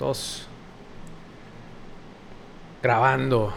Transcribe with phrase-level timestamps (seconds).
[0.00, 0.46] Dos.
[2.82, 3.52] Grabando.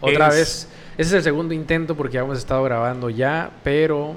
[0.00, 0.68] Otra Es- vez.
[0.98, 4.14] Ese es el segundo intento porque hemos estado grabando ya, pero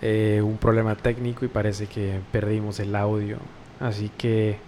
[0.00, 3.38] eh, un problema técnico y parece que perdimos el audio.
[3.80, 4.58] Así que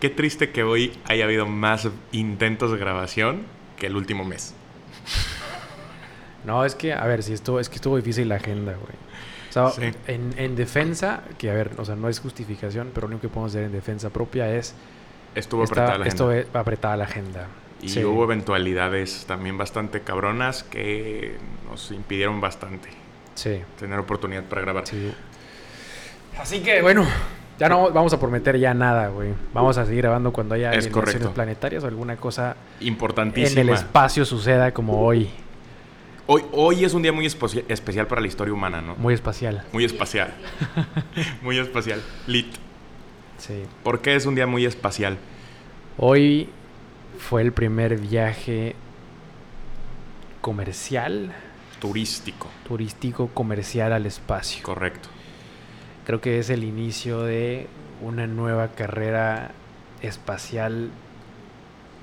[0.00, 3.42] Qué triste que hoy haya habido más intentos de grabación
[3.78, 4.54] que el último mes.
[6.44, 8.94] no, es que, a ver, si esto es que estuvo difícil la agenda, güey.
[9.48, 9.90] O sea, Sí.
[10.06, 13.28] en, en defensa, que a ver, o sea, no es justificación, pero lo único que
[13.34, 14.74] podemos hacer en defensa propia es
[15.34, 16.48] Estuvo está- apretada la esto agenda.
[16.50, 17.46] es apretada la agenda.
[17.80, 18.04] Y Sí.
[18.04, 21.36] hubo eventualidades también bastante cabronas que
[21.68, 22.88] nos impidieron bastante
[23.34, 23.60] Sí.
[23.78, 24.86] tener oportunidad para grabar.
[24.86, 25.12] Sí.
[26.40, 27.04] Así que, bueno,
[27.58, 29.32] ya no vamos a prometer ya nada, güey.
[29.52, 30.88] Vamos a seguir grabando cuando haya Es
[31.34, 33.60] planetarias o alguna cosa en Importantísima.
[33.60, 35.28] el espacio suceda como hoy.
[36.26, 38.94] Hoy, hoy es un día muy especial para la historia humana, ¿no?
[38.96, 39.64] Muy espacial.
[39.72, 40.34] Muy espacial.
[41.42, 42.02] muy espacial.
[42.26, 42.54] Lit.
[43.38, 43.64] Sí.
[43.82, 45.16] ¿Por qué es un día muy espacial?
[45.96, 46.48] Hoy
[47.18, 48.74] fue el primer viaje
[50.40, 51.32] comercial,
[51.80, 52.48] Turístico.
[52.66, 54.62] turístico comercial al espacio.
[54.62, 55.08] Correcto.
[56.06, 57.66] Creo que es el inicio de
[58.02, 59.50] una nueva carrera
[60.00, 60.90] espacial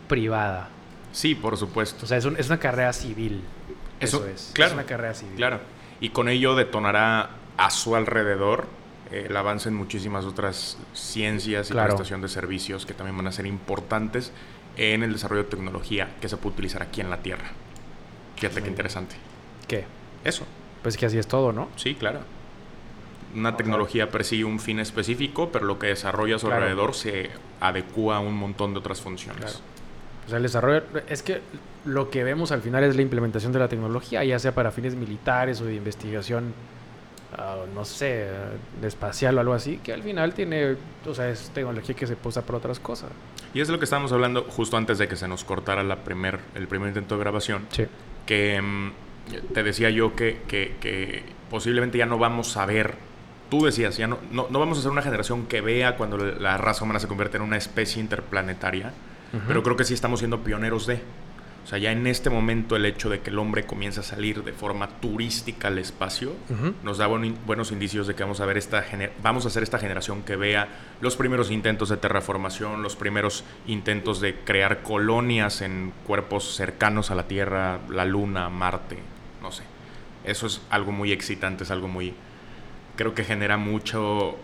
[0.08, 0.69] privada.
[1.11, 2.06] Sí, por supuesto.
[2.06, 3.41] O sea, es, un- es una carrera civil.
[4.00, 4.52] Eso, Eso- es.
[4.53, 5.36] claro, es una carrera civil.
[5.36, 5.59] Claro.
[6.02, 8.67] Y con ello detonará a su alrededor
[9.11, 11.89] el avance en muchísimas otras ciencias y Claro.
[11.89, 14.31] prestación de servicios que también van a ser importantes
[14.78, 17.52] en el desarrollo de tecnología que se puede utilizar aquí en la Tierra.
[18.36, 19.16] Fíjate qué Muy interesante.
[19.67, 19.86] ¿Qué?
[20.23, 20.45] Eso.
[20.84, 21.70] Pues que así es todo, ¿no?
[21.78, 22.20] Sí, claro.
[23.36, 26.62] Una tecnología persigue un fin específico, pero lo que desarrolla a su Claro.
[26.64, 29.42] alrededor se adecua a un montón de otras funciones.
[29.44, 29.58] Claro.
[30.25, 30.84] O sea, el desarrollo.
[31.09, 31.42] Es que
[31.86, 34.95] lo que vemos al final es la implementación de la tecnología, ya sea para fines
[34.95, 36.53] militares o de investigación,
[37.73, 38.28] no sé,
[38.81, 40.75] de espacial o algo así, que al final tiene.
[41.05, 43.09] O sea, es tecnología que se usa para otras cosas.
[43.53, 45.97] Y es de lo que estábamos hablando justo antes de que se nos cortara la
[46.03, 47.66] primer, el primer intento de grabación.
[47.72, 47.86] Sí.
[48.25, 48.91] que mm,
[49.53, 52.96] te decía yo que, que- que posiblemente ya no vamos a ver,
[53.50, 56.57] tú decías, ya no, no, no vamos a ser una generación que vea cuando la
[56.57, 58.94] raza humana se convierte en una especie interplanetaria,
[59.47, 61.02] pero creo que sí estamos siendo pioneros de.
[61.66, 64.44] O sea, ya en este momento el hecho de que el hombre comienza a salir
[64.44, 66.34] de forma turística al espacio
[66.84, 68.86] nos da buen- buenos indicios de que vamos a ver esta
[69.24, 70.68] vamos a ser esta generación que vea
[71.02, 77.16] los primeros intentos de terraformación, los primeros intentos de crear colonias en cuerpos cercanos a
[77.16, 79.00] la Tierra, la Luna, Marte,
[79.42, 79.64] no sé.
[80.24, 82.14] Eso es algo muy excitante, es algo muy
[82.96, 84.38] creo que genera mucho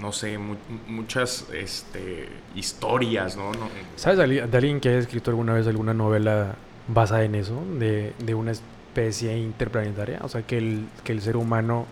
[0.00, 0.56] no sé, mu-
[0.88, 3.52] muchas este, historias, ¿no?
[3.52, 6.54] No- ¿Sabes de alguien que haya escrito alguna vez alguna novela
[6.88, 7.60] basada en eso?
[7.78, 10.20] De, de una especie interplanetaria.
[10.22, 11.86] O sea, que el, que el ser humano.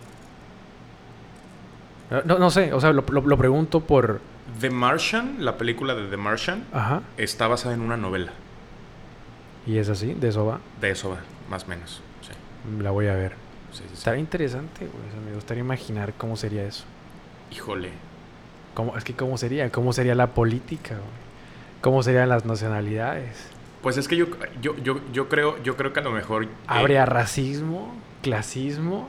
[2.25, 4.21] No, no sé, o sea, lo, lo- lo pregunto por.
[4.59, 7.01] The Martian, la película de The Martian, Ajá.
[7.17, 8.31] está basada en una novela.
[9.65, 10.59] Y es así, de eso va.
[10.79, 11.17] De eso va,
[11.49, 12.01] más o menos.
[12.21, 12.29] Sí,
[12.83, 13.31] La voy a ver.
[13.71, 13.93] sí, sí, sí.
[13.95, 15.07] Estaría interesante, güey.
[15.07, 16.83] o sea, me gustaría imaginar cómo sería eso.
[17.51, 17.89] Híjole.
[18.73, 20.95] ¿Cómo, es que cómo sería, cómo sería la política?
[21.81, 23.49] ¿Cómo serían las nacionalidades?
[23.81, 24.25] Pues es que yo,
[24.61, 26.45] yo, yo, yo creo, yo creo que a lo mejor.
[26.45, 27.95] eh, ¿Habría racismo?
[28.21, 29.07] ¿Clasismo?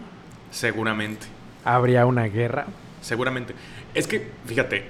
[0.51, 1.27] Seguramente.
[1.65, 2.67] ¿Habría una guerra?
[3.01, 3.55] Seguramente.
[3.95, 4.89] Es que, fíjate,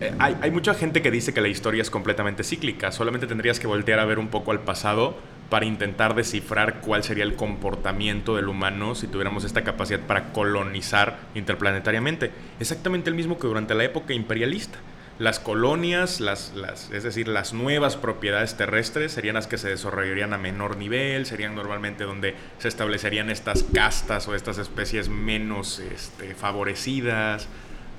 [0.00, 2.92] eh, hay, hay mucha gente que dice que la historia es completamente cíclica.
[2.92, 5.14] Solamente tendrías que voltear a ver un poco al pasado
[5.50, 11.18] para intentar descifrar cuál sería el comportamiento del humano si tuviéramos esta capacidad para colonizar
[11.34, 12.30] interplanetariamente.
[12.60, 14.78] Exactamente el mismo que durante la época imperialista.
[15.18, 20.32] Las colonias, las, las, es decir, las nuevas propiedades terrestres serían las que se desarrollarían
[20.32, 26.34] a menor nivel, serían normalmente donde se establecerían estas castas o estas especies menos este,
[26.34, 27.48] favorecidas.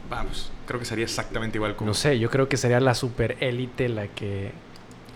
[0.09, 3.37] Vamos, creo que sería exactamente igual como No sé, yo creo que sería la super
[3.39, 4.51] élite la que...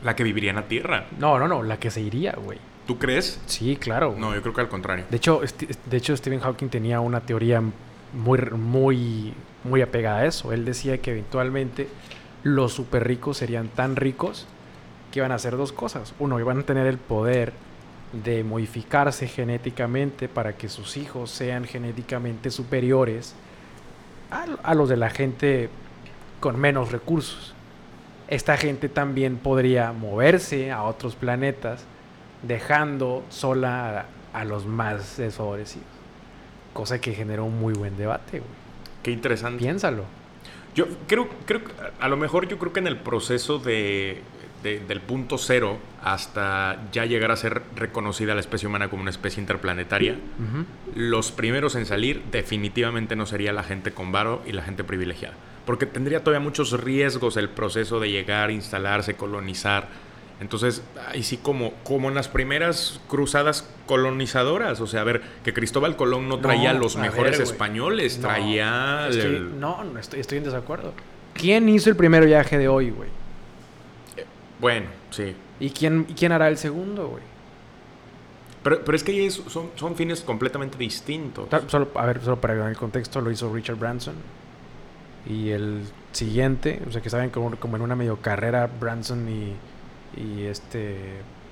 [0.05, 1.07] la que viviría en la Tierra.
[1.19, 2.59] No, no, no, la que se iría, güey.
[2.85, 3.41] ¿Tú crees?
[3.47, 4.09] Sí, claro.
[4.09, 4.21] güey.
[4.21, 5.05] No, yo creo que al contrario.
[5.09, 5.41] De hecho,
[5.85, 7.61] de hecho, Stephen Hawking tenía una teoría
[8.13, 9.33] muy, muy,
[9.63, 10.53] muy apegada a eso.
[10.53, 11.87] Él decía que eventualmente
[12.43, 14.45] los super ricos serían tan ricos
[15.11, 16.13] que iban a hacer dos cosas.
[16.19, 17.53] Uno, iban a tener el poder
[18.13, 23.33] de modificarse genéticamente para que sus hijos sean genéticamente superiores
[24.29, 25.69] a, a los de la gente
[26.39, 27.54] con menos recursos.
[28.27, 31.83] Esta gente también podría moverse a otros planetas
[32.41, 35.87] dejando sola a, a los más desfavorecidos.
[36.73, 38.51] Cosa que generó un muy buen debate, güey.
[39.03, 39.59] Qué interesante.
[39.59, 40.03] Piénsalo.
[40.73, 41.61] Yo creo, creo
[41.99, 44.21] a lo mejor yo creo que en el proceso de,
[44.63, 49.39] del punto cero hasta ya llegar a ser reconocida la especie humana como una especie
[49.39, 50.17] interplanetaria,
[50.95, 55.35] los primeros en salir definitivamente no sería la gente con varo y la gente privilegiada.
[55.65, 59.87] Porque tendría todavía muchos riesgos el proceso de llegar, instalarse, colonizar.
[60.39, 65.53] Entonces, ahí sí como, como en las primeras cruzadas colonizadoras, o sea, a ver, que
[65.53, 69.09] Cristóbal Colón no traía los mejores españoles, traía...
[69.57, 70.93] No, no estoy, estoy en desacuerdo.
[71.33, 73.09] ¿Quién hizo el primer viaje de hoy, güey?
[74.59, 75.35] Bueno, sí.
[75.59, 77.23] ¿Y quién, quién hará el segundo, güey?
[78.63, 81.47] Pero, pero, es que son, son fines completamente distintos.
[81.67, 84.15] Solo, a ver, solo para el contexto, lo hizo Richard Branson.
[85.27, 89.55] Y el siguiente, o sea, que saben como, como en una medio carrera, Branson y,
[90.21, 90.97] y este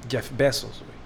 [0.10, 1.04] Jeff Bezos, güey.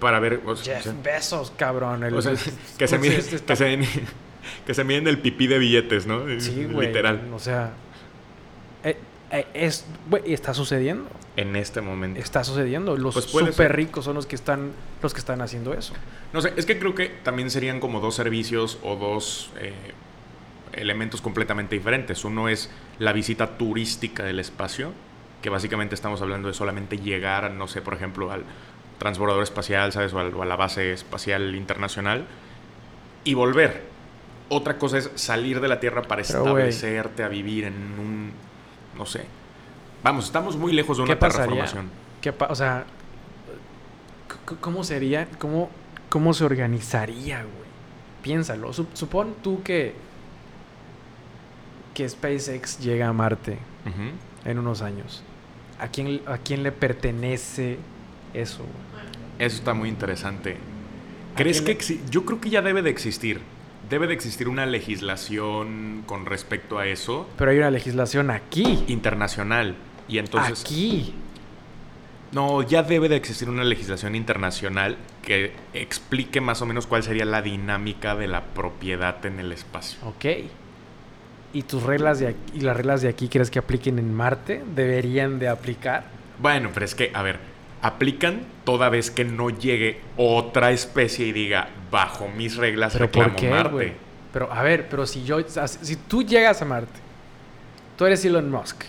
[0.00, 0.40] Para ver.
[0.62, 2.02] Jeff Bezos, cabrón.
[2.04, 2.34] o sea,
[2.78, 3.78] que, se miden, que, se,
[4.66, 6.22] que se miden el pipí de billetes, ¿no?
[6.40, 6.88] Sí, güey.
[6.88, 7.30] Literal.
[7.34, 7.72] O sea,
[8.82, 8.98] eh,
[9.30, 9.86] eh, es,
[10.26, 11.08] está sucediendo.
[11.36, 12.20] En este momento.
[12.20, 12.96] Está sucediendo.
[12.96, 14.72] Los pues súper ricos son los que están
[15.02, 15.94] los que están haciendo eso.
[16.32, 19.72] No sé, es que creo que también serían como dos servicios o dos eh,
[20.76, 22.24] elementos completamente diferentes.
[22.24, 24.92] Uno es la visita turística del espacio,
[25.42, 28.44] que básicamente estamos hablando de solamente llegar, no sé, por ejemplo, al
[28.98, 30.12] transbordador espacial, ¿sabes?
[30.12, 32.26] O, a la base espacial internacional
[33.24, 33.82] y volver.
[34.48, 38.32] Otra cosa es salir de la Tierra para establecerte a vivir en un
[38.96, 39.24] no sé.
[40.02, 41.90] Vamos, estamos muy lejos de una terraformación.
[42.20, 42.84] ¿Qué o sea,
[44.60, 45.28] ¿cómo sería?
[45.38, 45.70] ¿Cómo,
[46.08, 47.64] cómo se organizaría, güey?
[48.22, 48.72] Piénsalo.
[48.72, 49.94] supón tú que,
[51.94, 53.58] que SpaceX llega a Marte
[54.44, 55.22] en unos años.
[55.78, 57.78] ¿A quién, ¿A quién le pertenece
[58.32, 58.64] eso?
[59.38, 60.56] Eso está muy interesante.
[61.36, 61.78] ¿Crees que
[62.10, 63.40] yo creo que ya debe de existir?
[63.88, 67.28] debe de existir una legislación con respecto a eso.
[67.36, 68.84] Pero hay una legislación aquí.
[68.88, 69.76] Internacional.
[70.08, 70.62] Y entonces...
[70.62, 71.14] Aquí.
[72.32, 77.24] No, ya debe de existir una legislación internacional que explique más o menos cuál sería
[77.24, 80.00] la dinámica de la propiedad en el espacio.
[80.04, 80.24] Ok.
[81.54, 84.62] ¿Y tus reglas de aquí, y las reglas de aquí crees que apliquen en Marte?
[84.74, 86.04] ¿Deberían de aplicar?
[86.40, 87.38] Bueno, pero es que, a ver,
[87.80, 93.50] aplican toda vez que no llegue otra especie y diga, bajo mis reglas ¿Pero reclamo
[93.50, 93.94] Marte.
[94.32, 96.98] Pero a ver, pero si yo, si tú llegas a Marte,
[97.96, 98.82] tú eres Elon Musk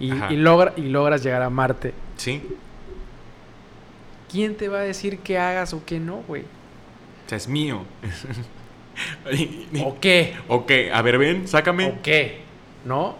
[0.00, 1.92] y, y, logra, y logras llegar a Marte.
[2.16, 2.42] Sí.
[4.30, 6.42] ¿Quién te va a decir qué hagas o qué no, güey?
[6.42, 7.84] O sea, es mío.
[9.84, 10.34] ¿O qué?
[10.48, 10.90] ¿O qué?
[10.92, 11.86] A ver, ven, sácame.
[11.86, 12.40] ¿O qué?
[12.84, 13.16] ¿No?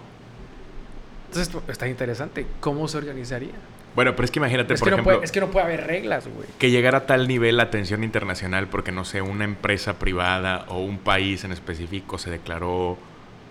[1.29, 2.47] Entonces está interesante.
[2.61, 3.55] ¿Cómo se organizaría?
[3.95, 5.23] Bueno, pero es que imagínate, por ejemplo.
[5.23, 6.47] es que no puede haber reglas, güey.
[6.59, 10.81] Que llegara a tal nivel la atención internacional porque, no sé, una empresa privada o
[10.81, 12.99] un país en específico se declaró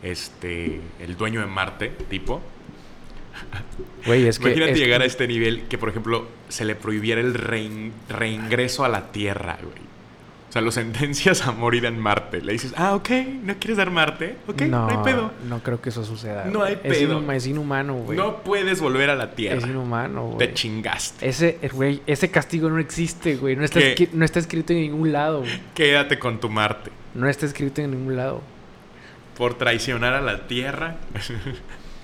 [0.03, 2.41] este el dueño de Marte, tipo.
[4.05, 4.45] Güey, es que.
[4.49, 9.11] Imagínate llegar a este nivel que, por ejemplo, se le prohibiera el reingreso a la
[9.11, 9.94] Tierra, güey
[10.51, 12.41] sea, lo sentencias a morir en Marte.
[12.41, 13.09] Le dices, ah, ok,
[13.43, 14.37] ¿no quieres dar Marte?
[14.47, 15.31] Ok, no, hay pedo.
[15.47, 16.45] No creo que eso suceda.
[16.45, 17.31] No hay pedo.
[17.31, 18.17] Es, inhumano, güey.
[18.17, 19.57] No puedes volver a la Tierra.
[19.57, 20.37] Es inhumano, güey.
[20.37, 21.27] Te chingaste.
[21.27, 23.55] Ese, güey, ese castigo no existe, güey.
[23.55, 23.79] No está,
[24.13, 25.43] no está escrito en ningún lado.
[25.73, 26.91] Quédate con tu Marte.
[27.13, 28.41] No está escrito en ningún lado.
[29.37, 30.97] Por traicionar a la Tierra.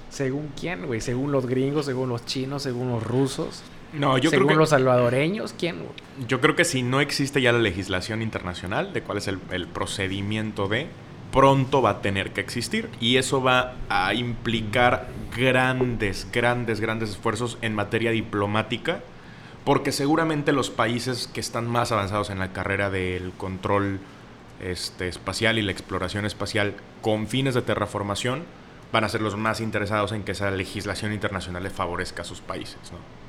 [0.10, 1.00] ¿Según quién, güey?
[1.00, 1.86] ¿Según los gringos?
[1.86, 2.64] ¿Según los chinos?
[2.64, 3.64] ¿Según los rusos?
[3.94, 5.80] No, yo creo que, los salvadoreños, ¿quién?
[6.28, 10.68] Yo creo que si no existe ya la legislación internacional de cuál es el, procedimiento
[10.68, 10.88] de,
[11.32, 17.58] pronto va a tener que existir y eso va a implicar grandes, grandes, grandes esfuerzos
[17.62, 19.02] en materia diplomática
[19.64, 24.00] porque seguramente los países que están más avanzados en la carrera del control
[24.60, 28.44] este, espacial y la exploración espacial con fines de terraformación
[28.92, 32.42] van a ser los más interesados en que esa legislación internacional le favorezca a sus
[32.42, 33.21] países, ¿no?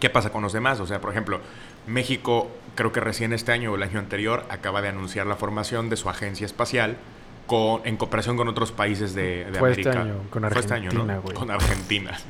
[0.00, 0.80] ¿Qué pasa con los demás?
[0.80, 1.40] O sea, por ejemplo,
[1.86, 5.88] México, creo que recién este año o el año anterior, acaba de anunciar la formación
[5.90, 6.96] de su agencia espacial
[7.46, 9.90] con, en cooperación con otros países de, de Fue América.
[9.90, 11.22] Este año, con Argentina, Fue este año, ¿no?
[11.22, 12.18] Con Argentina.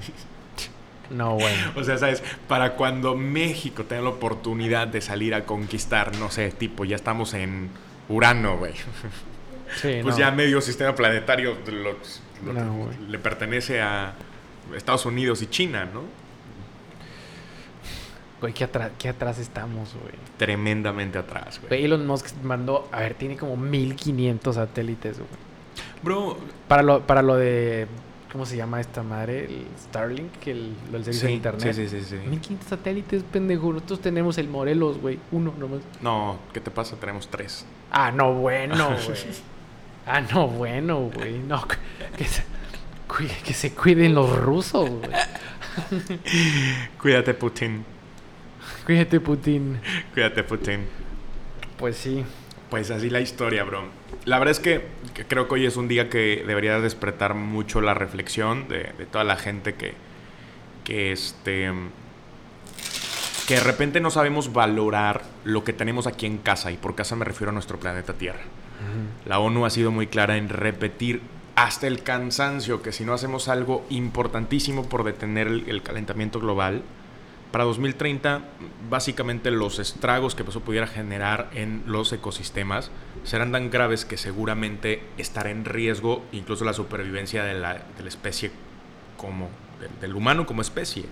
[1.10, 1.72] No, bueno.
[1.74, 2.22] O sea, ¿sabes?
[2.48, 7.32] Para cuando México tenga la oportunidad de salir a conquistar, no sé, tipo, ya estamos
[7.34, 7.70] en
[8.08, 8.74] Urano, güey.
[9.82, 11.54] Sí, pues ya medio sistema planetario
[13.06, 14.14] le pertenece a
[14.74, 16.04] Estados Unidos y China, ¿no?
[18.40, 20.14] Güey, ¿qué, atrás estamos, güey?
[20.36, 21.84] Tremendamente atrás, güey.
[21.84, 25.28] Elon Musk mandó, a ver, tiene como 1500 satélites, güey.
[26.02, 26.38] Bro.
[26.68, 27.88] Para lo, para lo de,
[28.30, 29.46] ¿cómo se llama esta madre?
[29.46, 31.74] El Starlink, el, el servicio de internet.
[31.74, 32.28] Sí, sí, sí, sí.
[32.28, 33.72] 1500 satélites, pendejo.
[33.72, 35.18] Nosotros tenemos el Morelos, güey.
[35.32, 35.80] Uno nomás.
[36.00, 36.94] No, ¿qué te pasa?
[36.96, 37.66] Tenemos tres.
[37.90, 39.18] Ah, no, bueno, güey.
[40.06, 41.40] ah, no, bueno, güey.
[41.40, 41.66] No,
[42.16, 42.44] que se,
[43.44, 45.10] que se cuiden los rusos, güey.
[47.00, 47.97] Cuídate, Putin.
[48.88, 49.78] Cuídate, Putin.
[50.14, 50.86] Cuídate, Putin.
[51.76, 52.24] Pues sí.
[52.70, 53.82] Pues así la historia, bro.
[54.24, 54.86] La verdad es que,
[55.28, 59.24] creo que hoy es un día que debería despertar mucho la reflexión de, de toda
[59.24, 59.92] la gente que,
[60.84, 61.70] que este
[63.46, 67.14] que de repente no sabemos valorar lo que tenemos aquí en casa, y por casa
[67.14, 68.40] me refiero a nuestro planeta Tierra.
[69.26, 71.20] La ONU ha sido muy clara en repetir
[71.56, 76.82] hasta el cansancio que si no hacemos algo importantísimo por detener el, calentamiento global,
[77.50, 78.42] para 2030
[78.90, 82.90] básicamente los estragos que eso pudiera generar en los ecosistemas
[83.24, 88.50] serán tan graves que seguramente estará en riesgo incluso la supervivencia de la, especie
[89.16, 89.48] como
[90.00, 91.04] del, humano como especie.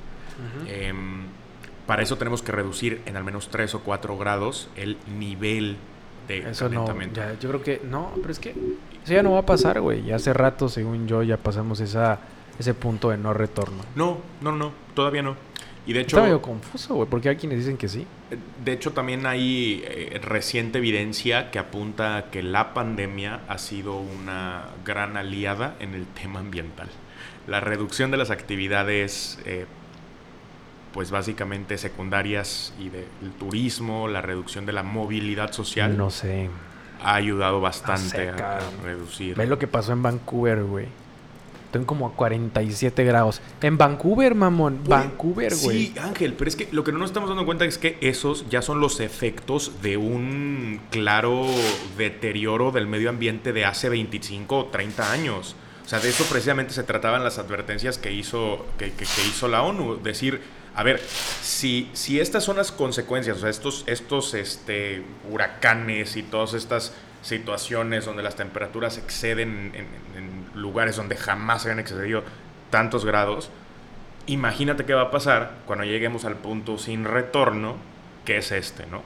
[1.87, 5.77] Para eso tenemos que reducir en al menos 3 o 4 grados el nivel
[6.27, 7.21] de eso calentamiento.
[7.21, 10.03] No, yo creo que no, pero es que eso ya no va a pasar, güey.
[10.03, 12.19] Ya hace rato, según yo, ya pasamos esa,
[12.59, 13.85] ese punto de no retorno.
[13.95, 15.37] No, no, no, todavía no.
[15.87, 16.17] Y de hecho...
[16.17, 18.07] Está medio confuso, güey, porque hay quienes dicen que sí.
[18.65, 23.97] De hecho, también hay eh, reciente evidencia que apunta a que la pandemia ha sido
[23.97, 26.89] una gran aliada en el tema ambiental.
[27.47, 29.67] La reducción de las actividades eh,
[30.97, 35.95] pues básicamente secundarias y del turismo, la reducción de la movilidad social.
[35.95, 36.49] No sé.
[37.05, 39.37] Ha ayudado bastante a, reducir.
[39.37, 40.87] ¿Ves lo que pasó en Vancouver, güey?
[41.85, 43.41] Como a 47 grados.
[43.61, 44.81] En Vancouver, mamón.
[44.87, 45.87] Vancouver, güey.
[45.87, 48.49] Sí, Ángel, pero es que lo que no nos estamos dando cuenta es que esos
[48.49, 51.47] ya son los efectos de un claro
[51.97, 55.57] deterioro del medio ambiente de hace 25 o 30 años.
[55.85, 59.63] O sea, de eso precisamente se trataban las advertencias que hizo, que, que hizo la
[59.63, 60.03] ONU.
[60.03, 60.41] Decir,
[60.77, 61.01] a ver,
[61.43, 66.93] si, si estas son las consecuencias, o sea, estos, estos este, huracanes y todas estas
[67.23, 72.25] situaciones donde las temperaturas exceden en, lugares donde jamás se han excedido
[72.71, 73.51] tantos grados,
[74.27, 77.77] imagínate qué va a pasar cuando lleguemos al punto sin retorno,
[78.25, 79.03] que es este, ¿no?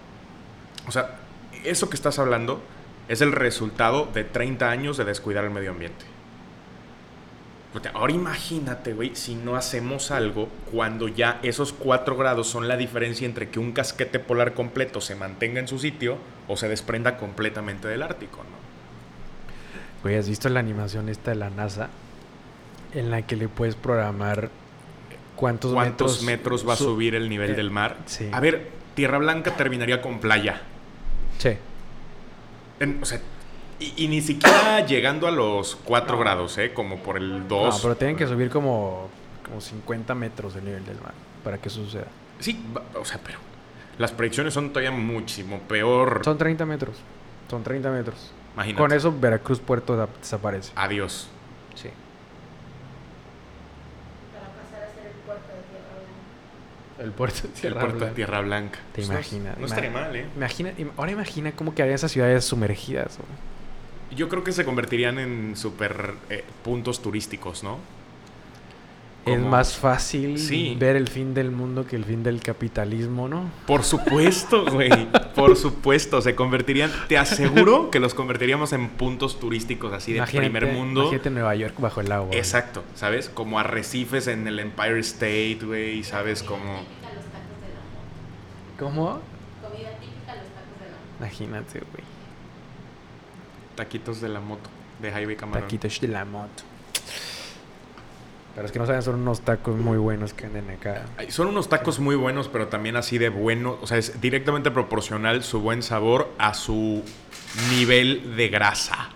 [0.89, 1.19] O sea,
[1.65, 2.63] eso que estás hablando
[3.09, 6.07] es el resultado de 30 años de descuidar el medio ambiente.
[7.95, 13.27] Ahora imagínate, güey, si no hacemos algo cuando ya esos 4 grados son la diferencia
[13.27, 17.87] entre que un casquete polar completo se mantenga en su sitio o se desprenda completamente
[17.87, 18.70] del Ártico, ¿no?
[20.03, 21.89] Güey, ¿has visto la animación esta de la NASA?
[22.95, 24.51] En la que le puedes programar
[25.37, 27.97] cuántos, ¿Cuántos metros, va a subir el nivel eh, del mar.
[28.33, 30.63] A ver, Tierra Blanca terminaría con playa.
[31.39, 31.57] Sí.
[33.01, 33.21] o sea,
[33.79, 36.73] y, ni siquiera llegando a los 4 grados, ¿eh?
[36.75, 37.75] Como por el 2.
[37.75, 39.09] No, pero tienen que subir como,
[39.47, 42.09] como 50 metros el nivel del mar para que eso suceda.
[42.39, 42.63] Sí,
[42.95, 43.39] o sea, pero
[43.99, 46.21] las predicciones son todavía muchísimo peor.
[46.25, 46.97] Son 30 metros.
[47.49, 48.33] Son 30 metros.
[48.55, 48.81] Imagínate.
[48.81, 50.73] Con eso Veracruz Puerto desaparece.
[50.75, 51.29] Adiós.
[51.75, 51.89] Sí.
[54.33, 57.03] Para pasar a ser el puerto de Tierra Blanca.
[57.03, 58.79] El puerto de Tierra el puerto de Tierra Blanca.
[58.95, 59.59] Te imaginas.
[59.59, 60.27] No, estaría mal, ¿eh?
[60.37, 63.19] Imagina, ahora imagina cómo quedarían esas ciudades sumergidas.
[64.15, 67.79] Yo creo que se convertirían en super eh, puntos turísticos, ¿no?
[69.27, 70.37] Es más fácil
[70.79, 73.51] ver el fin del mundo que el fin del capitalismo, ¿no?
[73.67, 74.91] Por supuesto, güey.
[75.35, 76.21] Por supuesto.
[76.23, 76.91] Se convertirían.
[77.09, 81.03] Te aseguro que los convertiríamos en puntos turísticos así de primer mundo.
[81.03, 82.35] Imagínate Nueva York bajo el agua.
[82.35, 82.83] Exacto.
[82.95, 83.29] ¿Sabes?
[83.29, 86.03] Como arrecifes en el Empire State, güey.
[86.03, 86.43] ¿Sabes?
[86.43, 86.83] Como.
[88.79, 89.21] ¿Cómo?
[89.63, 92.05] Comida típica los tacos de la Imagínate, güey.
[93.77, 95.63] Taquitos de la moto, de Highway Camarón.
[95.63, 96.70] Taquitos de la moto.
[98.61, 101.07] Pero es que no saben, son unos tacos muy buenos que venden acá.
[101.31, 103.79] Son unos tacos muy buenos, pero también así de buenos.
[103.81, 107.03] O sea, es directamente proporcional su buen sabor a su
[107.71, 109.13] nivel de grasa.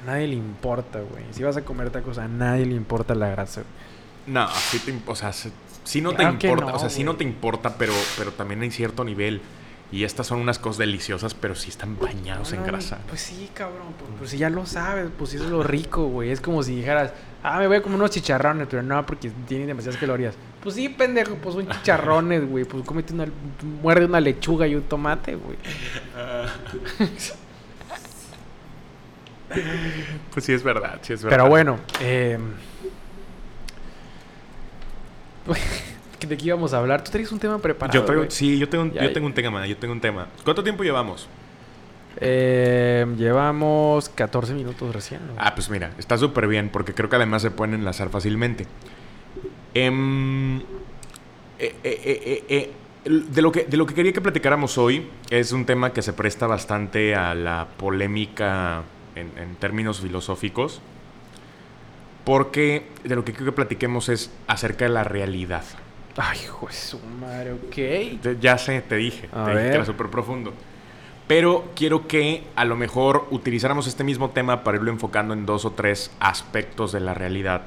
[0.00, 1.24] A nadie le importa, güey.
[1.32, 3.64] Si vas a comer tacos, a nadie le importa la grasa.
[4.28, 7.76] No, sí te, o sea, si no te importa, o sea, sí no te importa,
[7.76, 9.40] pero, pero también hay cierto nivel.
[9.92, 12.98] Y estas son unas cosas deliciosas, pero sí están bañados en grasa.
[13.08, 13.94] Pues sí, cabrón.
[13.98, 16.30] Pues, pues, si ya lo sabes, pues eso es lo rico, güey.
[16.30, 17.12] Es como si dijeras,
[17.44, 20.34] ah, me voy a comer unos chicharrones, pero no, porque tienen demasiadas calorías.
[20.60, 22.64] Pues sí, pendejo, pues son chicharrones, güey.
[22.64, 23.26] Pues cómete una,
[23.80, 25.56] muerde una lechuga y un tomate, güey.
[30.32, 31.36] pues sí, es verdad, sí es verdad.
[31.36, 32.38] Pero bueno, eh.
[36.20, 37.04] ¿De qué íbamos a hablar?
[37.04, 38.06] ¿Tú tenías un tema preparado?
[38.06, 40.28] Yo sí, yo tengo, un, yo tengo un tema, yo tengo un tema.
[40.44, 41.28] ¿Cuánto tiempo llevamos?
[42.18, 45.20] Eh, llevamos 14 minutos recién.
[45.36, 48.66] Ah, pues mira, está súper bien porque creo que además se pueden enlazar fácilmente.
[49.74, 50.60] Em,
[51.58, 52.72] eh, eh,
[53.04, 56.14] de, lo que, de lo que quería que platicáramos hoy es un tema que se
[56.14, 58.82] presta bastante a la polémica
[59.14, 60.80] en, en términos filosóficos.
[62.24, 65.62] Porque de lo que quiero que platiquemos es acerca de la realidad.
[66.16, 68.36] Ay, hijo de su madre, ok.
[68.40, 70.52] Ya sé, te dije, A te dije que era súper profundo.
[71.26, 75.64] Pero quiero que a lo mejor utilizáramos este mismo tema para irlo enfocando en dos
[75.64, 77.62] o tres aspectos de la realidad.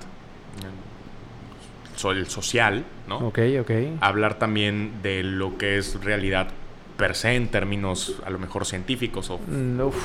[2.02, 3.18] El social, ¿no?
[3.18, 3.72] Ok, ok.
[4.00, 6.48] Hablar también de lo que es realidad
[6.96, 9.96] per se en términos a lo mejor científicos o Mm, uf.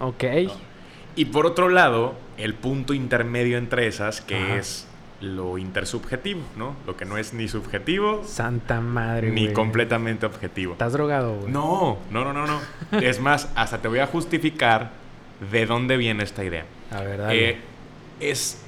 [0.00, 0.24] Ok.
[1.16, 4.56] Y por otro lado, el punto intermedio entre esas, que Ajá.
[4.56, 4.87] es
[5.20, 6.76] lo intersubjetivo, ¿no?
[6.86, 10.72] Lo que no es ni subjetivo Santa madre, ni completamente objetivo.
[10.72, 11.52] ¿Estás drogado, güey?
[11.52, 12.98] No, no, no, no, no.
[12.98, 14.90] es más, hasta te voy a justificar
[15.50, 16.64] de dónde viene esta idea.
[16.92, 17.50] A ver, dale.
[17.50, 17.58] Eh,
[18.20, 18.62] es,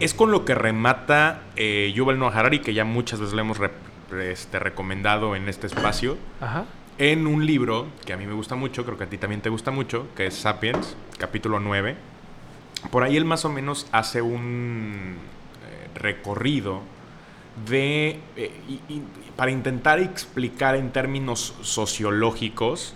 [0.00, 3.58] es con lo que remata eh, Yuval Noah Harari, que ya muchas veces lo hemos
[3.58, 3.70] re-
[4.32, 6.64] este, recomendado en este espacio, Ajá.
[6.98, 9.50] en un libro que a mí me gusta mucho, creo que a ti también te
[9.50, 11.96] gusta mucho, que es Sapiens, capítulo 9.
[12.90, 16.82] Por ahí él más o menos hace un eh, recorrido
[17.68, 18.52] de eh,
[19.36, 22.94] para intentar explicar en términos sociológicos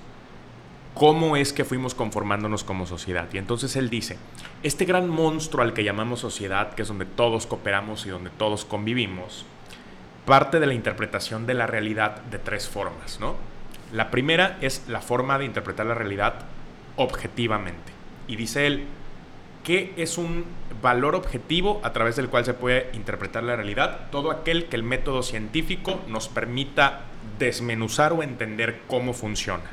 [0.95, 3.29] cómo es que fuimos conformándonos como sociedad.
[3.33, 4.19] Y entonces él dice,
[4.63, 8.65] este gran monstruo al que llamamos sociedad, que es donde todos cooperamos y donde todos
[8.65, 9.47] convivimos,
[10.27, 13.35] parte de la interpretación de la realidad de tres formas, ¿no?
[13.93, 16.35] La primera es la forma de interpretar la realidad
[16.97, 17.93] objetivamente.
[18.29, 18.87] Y dice él,
[19.65, 20.45] ¿qué es un
[20.81, 24.11] valor objetivo a través del cual se puede interpretar la realidad?
[24.11, 27.03] Todo aquel que el método científico nos permita
[27.39, 29.65] desmenuzar o entender cómo funciona.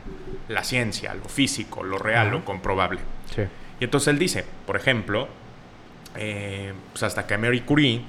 [0.47, 2.37] La ciencia, lo físico, lo real, Ajá.
[2.37, 2.99] lo comprobable.
[3.33, 3.43] Sí.
[3.79, 5.27] Y entonces él dice, por ejemplo,
[6.15, 8.01] eh, pues hasta que Mary Curie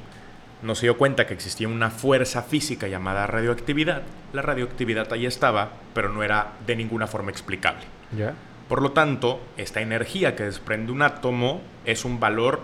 [0.63, 5.71] no se dio cuenta que existía una fuerza física llamada radioactividad, la radioactividad ahí estaba,
[5.95, 7.83] pero no era de ninguna forma explicable.
[8.17, 8.35] ¿Ya?
[8.71, 12.61] Por lo tanto, esta energía que desprende un átomo es un valor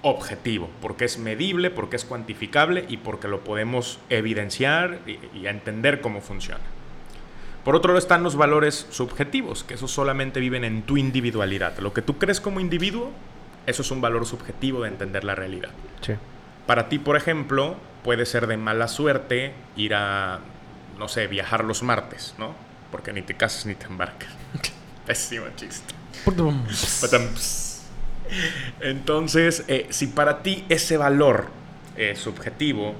[0.00, 6.00] objetivo, porque es medible, porque es cuantificable y porque lo podemos evidenciar y, y entender
[6.00, 6.64] cómo funciona.
[7.66, 11.76] Por otro lado están los valores subjetivos, que esos solamente viven en tu individualidad.
[11.80, 13.12] Lo que tú crees como individuo,
[13.66, 15.72] eso es un valor subjetivo de entender la realidad.
[16.00, 16.14] Sí.
[16.66, 20.40] Para ti, por ejemplo, puede ser de mala suerte ir a,
[20.98, 22.54] no sé, viajar los martes, ¿no?
[22.90, 24.30] Porque ni te casas ni te embarcas.
[25.06, 25.94] Pésimo chiste.
[28.80, 31.48] Entonces, eh, si para ti ese valor
[31.96, 32.94] eh, subjetivo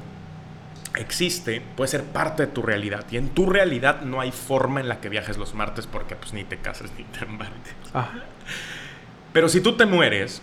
[0.94, 3.04] existe, puede ser parte de tu realidad.
[3.10, 6.32] Y en tu realidad no hay forma en la que viajes los martes porque pues
[6.32, 7.74] ni te casas ni te embarcas.
[7.92, 8.10] Ah,
[9.32, 10.42] Pero si tú te mueres,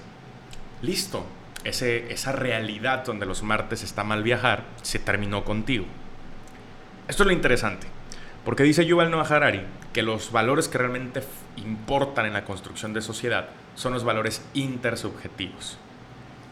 [0.81, 1.25] listo.
[1.63, 5.85] Ese, esa realidad donde los martes está mal viajar se terminó contigo.
[7.07, 7.87] Esto es lo interesante.
[8.45, 9.61] Porque dice Yuval Noah Harari
[9.93, 11.23] que los valores que realmente
[11.55, 15.77] importan en la construcción de sociedad son los valores intersubjetivos.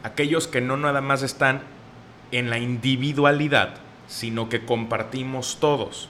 [0.04, 1.62] Aquellos que no nada más están
[2.32, 3.76] en la individualidad,
[4.08, 6.10] sino que compartimos todos.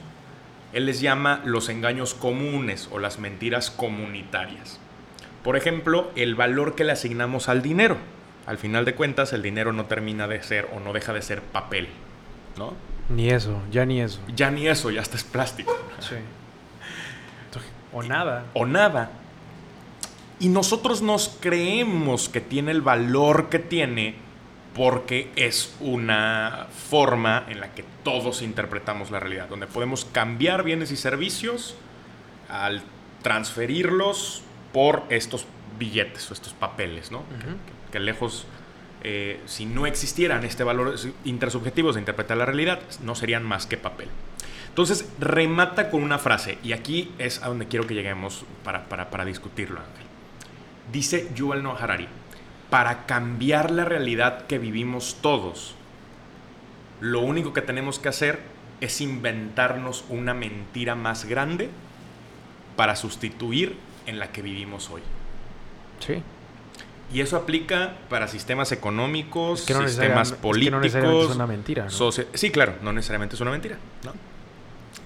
[0.72, 4.78] Él les llama los engaños comunes o las mentiras comunitarias.
[5.42, 7.96] Por ejemplo, el valor que le asignamos al dinero.
[8.46, 11.42] Al final de cuentas, el dinero no termina de ser o no deja de ser
[11.42, 11.88] papel,
[12.56, 12.74] ¿no?
[13.12, 14.20] Ni eso, ya ni eso.
[14.34, 15.76] Ya ni eso, ya hasta es plástico.
[16.00, 16.16] Sí.
[17.92, 18.46] O nada.
[18.54, 19.10] O nada.
[20.40, 24.16] Y nosotros nos creemos que tiene el valor que tiene
[24.74, 30.90] porque es una forma en la que todos interpretamos la realidad, donde podemos cambiar bienes
[30.90, 31.76] y servicios
[32.48, 32.82] al
[33.22, 35.46] transferirlos por estos
[35.78, 37.22] billetes o estos papeles, ¿no?
[37.28, 38.46] que, que lejos,
[39.02, 43.76] eh, si no existieran este valor intersubjetivos de interpretar la realidad, no serían más que
[43.76, 44.08] papel.
[44.68, 49.10] Entonces, remata con una frase, y aquí es a donde quiero que lleguemos para, para,
[49.10, 50.06] para discutirlo, Ángel.
[50.90, 52.08] Dice Yuval Noah Harari,
[52.70, 55.74] para cambiar la realidad que vivimos todos,
[57.00, 58.40] lo único que tenemos que hacer
[58.80, 61.68] es inventarnos una mentira más grande
[62.76, 65.02] para sustituir en la que vivimos hoy.
[66.00, 66.22] Sí.
[67.12, 71.02] Y eso aplica para sistemas económicos, Es que no sistemas necesariamente- es que políticos.
[71.26, 72.12] no es una mentira, ¿no?
[72.34, 73.76] Sí, claro, no necesariamente es una mentira.
[74.04, 74.12] ¿no?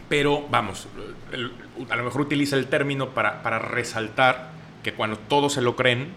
[0.09, 0.87] Pero vamos,
[1.91, 4.51] a lo mejor utiliza el término para, para resaltar
[4.85, 6.13] que cuando todos se lo creen,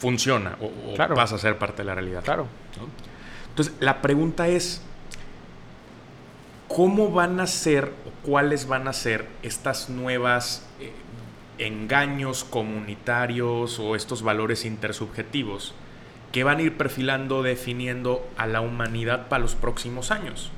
[0.00, 1.14] funciona o, o Claro.
[1.14, 2.22] pasa a ser parte de la realidad.
[2.24, 2.46] Claro.
[3.50, 4.80] Entonces, la pregunta es,
[6.68, 10.92] ¿cómo van a ser o cuáles van a ser estas nuevas eh,
[11.58, 15.74] engaños comunitarios o estos valores intersubjetivos
[16.32, 20.50] que van a ir perfilando, definiendo a la humanidad para los próximos años?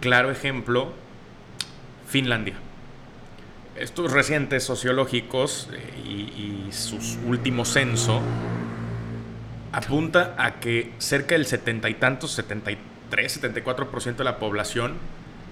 [0.00, 0.92] Claro ejemplo,
[2.08, 2.54] Finlandia.
[3.76, 8.22] Estos recientes sociológicos eh, y, y sus últimos censo
[9.72, 14.94] apunta a que cerca del setenta y tantos, 73, 74% de la población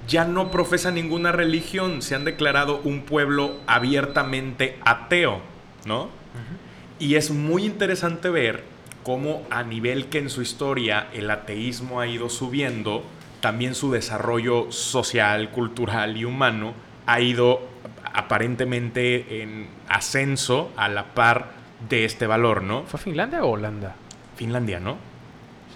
[0.06, 5.40] ya no profesa ninguna religión, se han declarado un pueblo abiertamente ateo,
[5.86, 6.08] ¿no?
[6.98, 8.64] Y es muy interesante ver
[9.02, 13.04] cómo a nivel que en su historia el ateísmo ha ido subiendo,
[13.40, 16.72] también su desarrollo social, cultural y humano
[17.06, 17.60] ha ido
[18.14, 21.52] aparentemente en ascenso a la par
[21.88, 22.84] de este valor, ¿no?
[22.84, 23.94] ¿Fue Finlandia o Holanda?
[24.36, 24.96] Finlandia, ¿no?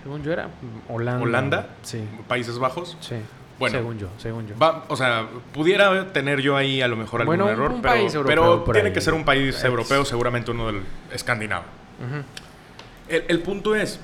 [0.03, 0.49] Según yo era
[0.88, 1.23] Holanda.
[1.23, 1.69] ¿Holanda?
[1.83, 2.03] Sí.
[2.27, 2.97] Países Bajos.
[3.01, 3.17] Sí.
[3.59, 3.79] Bueno.
[3.79, 4.57] según yo, según yo.
[4.59, 7.94] Va- o sea, pudiera tener yo ahí a lo mejor algún Bueno, error, un pero,
[7.94, 8.94] país europeo pero por tiene ahí.
[8.94, 9.64] que ser un país Ex.
[9.64, 11.64] europeo, seguramente uno del escandinavo.
[13.09, 13.99] El, el punto es,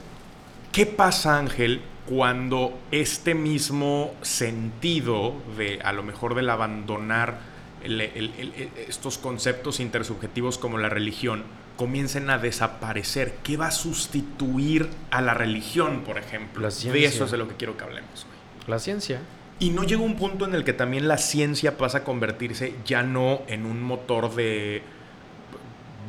[0.73, 7.39] ¿qué pasa, Ángel, cuando este mismo sentido de, a lo mejor, del abandonar
[7.83, 11.45] el- el- el- el- estos conceptos intersubjetivos como la religión
[11.77, 13.37] comiencen a desaparecer?
[13.43, 16.63] ¿Qué va a sustituir a la religión, por ejemplo?
[16.63, 17.09] La de ciencia.
[17.09, 18.27] eso es de lo que quiero que hablemos.
[18.67, 19.21] La ciencia.
[19.61, 23.03] Y no llega un punto en el que también la ciencia pasa a convertirse ya
[23.03, 24.83] no en un motor de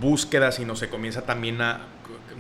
[0.02, 1.82] búsqueda, sino se comienza también a,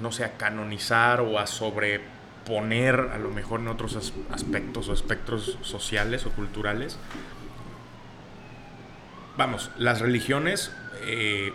[0.02, 4.94] no sé, a canonizar o a sobreponer a lo mejor en otros as- aspectos o
[4.94, 6.98] espectros sociales o culturales.
[9.38, 10.72] Vamos, las religiones
[11.06, 11.54] eh,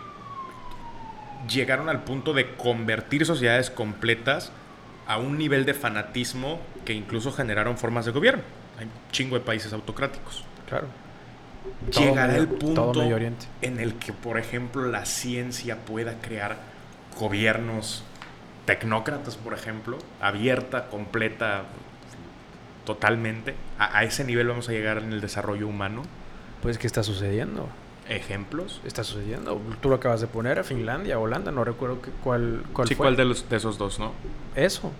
[1.49, 4.51] llegaron al punto de convertir sociedades completas
[5.07, 8.43] a un nivel de fanatismo que incluso generaron formas de gobierno.
[8.81, 10.43] Hay un chingo de países autocráticos.
[10.67, 10.87] Claro.
[11.91, 13.45] Todo Llegará Medio- el punto todo Medio Oriente.
[13.61, 16.57] en el que, por ejemplo, la ciencia pueda crear
[17.19, 18.03] gobiernos
[18.65, 21.63] tecnócratas, por ejemplo, abierta, completa,
[22.85, 23.55] totalmente.
[23.77, 26.03] A, a ese nivel vamos a llegar en el desarrollo humano.
[26.61, 27.69] Pues, ¿qué está sucediendo?
[28.09, 28.81] Ejemplos.
[28.83, 29.61] Está sucediendo.
[29.81, 33.05] Tú lo acabas de poner, Finlandia, Holanda, no recuerdo qué- cuál, cuál Sí, fue.
[33.05, 34.13] ¿cuál de, los, de esos dos, no?
[34.55, 34.91] Eso.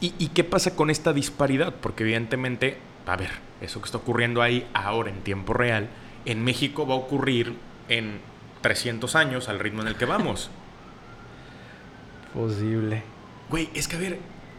[0.00, 1.74] ¿Y, ¿Y qué pasa con esta disparidad?
[1.80, 5.88] Porque evidentemente, a ver, eso que está ocurriendo ahí ahora en tiempo real,
[6.24, 7.54] en México va a ocurrir
[7.88, 8.20] en
[8.62, 10.50] 300 años al ritmo en el que vamos.
[12.34, 13.02] Posible.
[13.48, 14.18] Güey, es que a ver,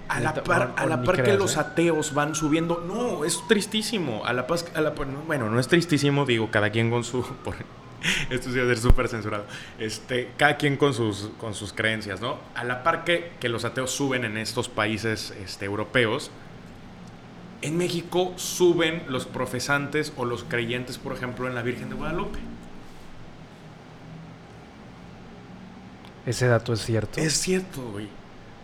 [0.10, 1.62] a la par, a la par que creas, los ¿eh?
[1.62, 4.26] ateos van subiendo, no, es tristísimo.
[4.26, 4.90] A la paz, a la
[5.26, 7.56] bueno, no es tristísimo, digo, cada quien con su, por-
[8.30, 9.46] esto sí va a ser súper censurado.
[9.80, 12.38] Este, cada quien con sus, con sus creencias, ¿no?
[12.56, 16.32] A la par que, que los ateos suben en estos países este, europeos,
[17.62, 22.40] en México suben los profesantes o los creyentes, por ejemplo, en la Virgen de Guadalupe.
[26.26, 27.20] Ese dato es cierto.
[27.20, 28.08] Es cierto, güey.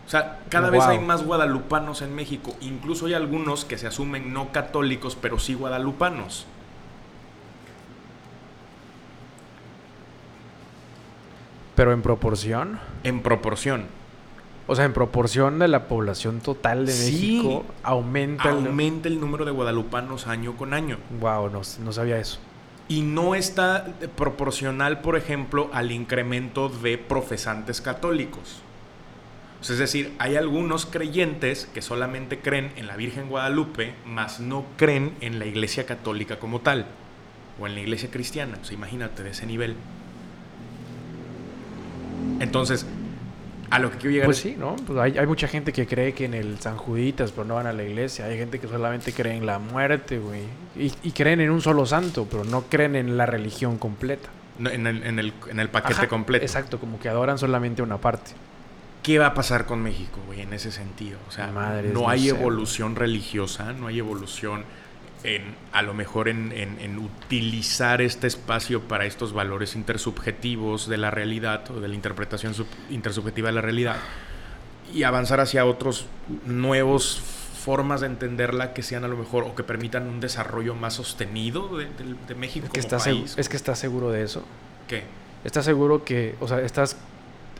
[0.05, 2.55] O sea, cada vez hay más guadalupanos en México.
[2.61, 6.45] Incluso hay algunos que se asumen no católicos, pero sí guadalupanos.
[11.77, 12.79] Pero en proporción.
[13.03, 13.85] En proporción.
[14.65, 17.37] O sea, en proporción de la población total de Sí.
[17.37, 18.65] México, aumenta el.
[18.67, 20.97] Aumenta el número de guadalupanos año con año.
[21.21, 22.39] Wow, no, no sabía eso.
[22.89, 23.85] Y no está
[24.15, 28.61] proporcional, por ejemplo, al incremento de profesantes católicos.
[29.61, 35.13] Es decir, hay algunos creyentes que solamente creen en la Virgen Guadalupe, mas no creen
[35.21, 36.87] en la Iglesia Católica como tal,
[37.59, 38.57] o en la Iglesia Cristiana.
[38.61, 39.75] O sea, imagínate de ese nivel.
[42.39, 42.85] Entonces,
[43.69, 44.75] a lo que quiero llegar Pues es- sí, ¿no?
[44.75, 47.67] Pues hay, hay mucha gente que cree que en el San Juditas, pero no van
[47.67, 48.25] a la iglesia.
[48.25, 50.41] Hay gente que solamente cree en la muerte, güey.
[50.77, 54.29] Y, y creen en un solo santo, pero no creen en la religión completa.
[54.59, 56.43] no, en, el, en el- en el paquete Ajá, completo.
[56.45, 58.31] Exacto, como que adoran solamente una parte.
[59.03, 61.19] ¿Qué va a pasar con México, güey, en ese sentido?
[61.27, 64.63] O sea, no no hay sé, evolución religiosa, no hay evolución
[65.23, 70.97] en, a lo mejor en, en- en utilizar este espacio para estos valores intersubjetivos de
[70.97, 73.97] la realidad o de la interpretación sub- intersubjetiva de la realidad
[74.93, 76.05] y avanzar hacia otros
[76.45, 77.19] nuevos
[77.63, 81.77] formas de entenderla que sean a lo mejor o que permitan un desarrollo más sostenido
[81.77, 83.35] de, de- de México Es que, como estás, seg- país.
[83.37, 84.45] es que estás seguro de eso.
[84.87, 85.03] ¿Qué?
[85.43, 86.95] ¿Estás seguro que, o sea, estás,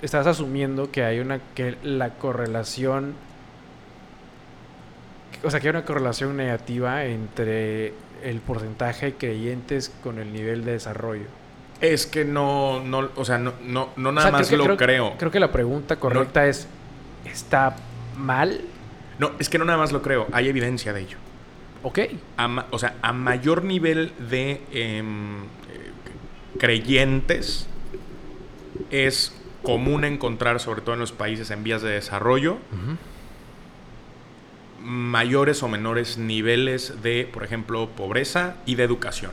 [0.01, 3.15] estás asumiendo que hay una, que la correlación,
[5.43, 10.65] o sea, que hay una correlación negativa entre el porcentaje de creyentes con el nivel
[10.65, 11.25] de desarrollo?
[11.81, 14.75] Es que no, no, o sea, no, no, no O nada sea, más que- lo
[14.77, 15.13] creo.
[15.17, 16.67] Creo que la pregunta correcta es,
[17.25, 17.75] ¿está
[18.17, 18.61] mal?
[19.19, 21.17] No, es que no nada más lo creo, hay evidencia de ello.
[21.83, 21.99] Ok.
[22.37, 25.47] A o sea, a mayor nivel de em, eh,
[26.59, 27.67] creyentes
[28.91, 32.57] es común encontrar, sobre todo en los países en vías de desarrollo,
[34.81, 39.31] mayores o menores niveles de, por ejemplo, pobreza y de educación.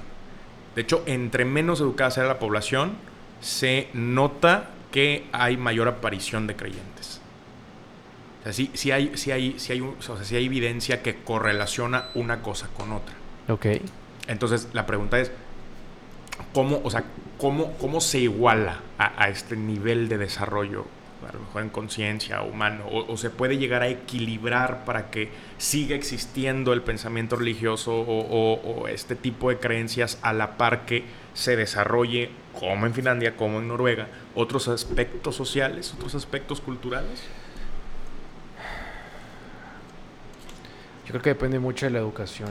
[0.74, 2.92] De hecho, entre menos educada sea la población,
[3.40, 7.20] se nota qué hay mayor aparición de creyentes?
[8.40, 12.08] O sea, sí, sí hay, sí hay, sí hay, o sea, hay evidencia que correlaciona
[12.14, 13.14] una cosa con otra.
[13.48, 13.66] Ok.
[14.26, 15.30] Entonces, la pregunta es,
[16.52, 17.04] ¿cómo, o sea,
[17.38, 20.86] cómo, cómo se iguala a, a este nivel de desarrollo,
[21.28, 25.30] a lo mejor en conciencia humano, o, o se puede llegar a equilibrar para que
[25.58, 30.84] siga existiendo el pensamiento religioso o, o- o este tipo de creencias a la par
[30.86, 37.22] que se desarrolle, como en Finlandia, como en Noruega, otros aspectos sociales, otros aspectos culturales?
[41.06, 42.50] Yo creo que depende mucho de la educación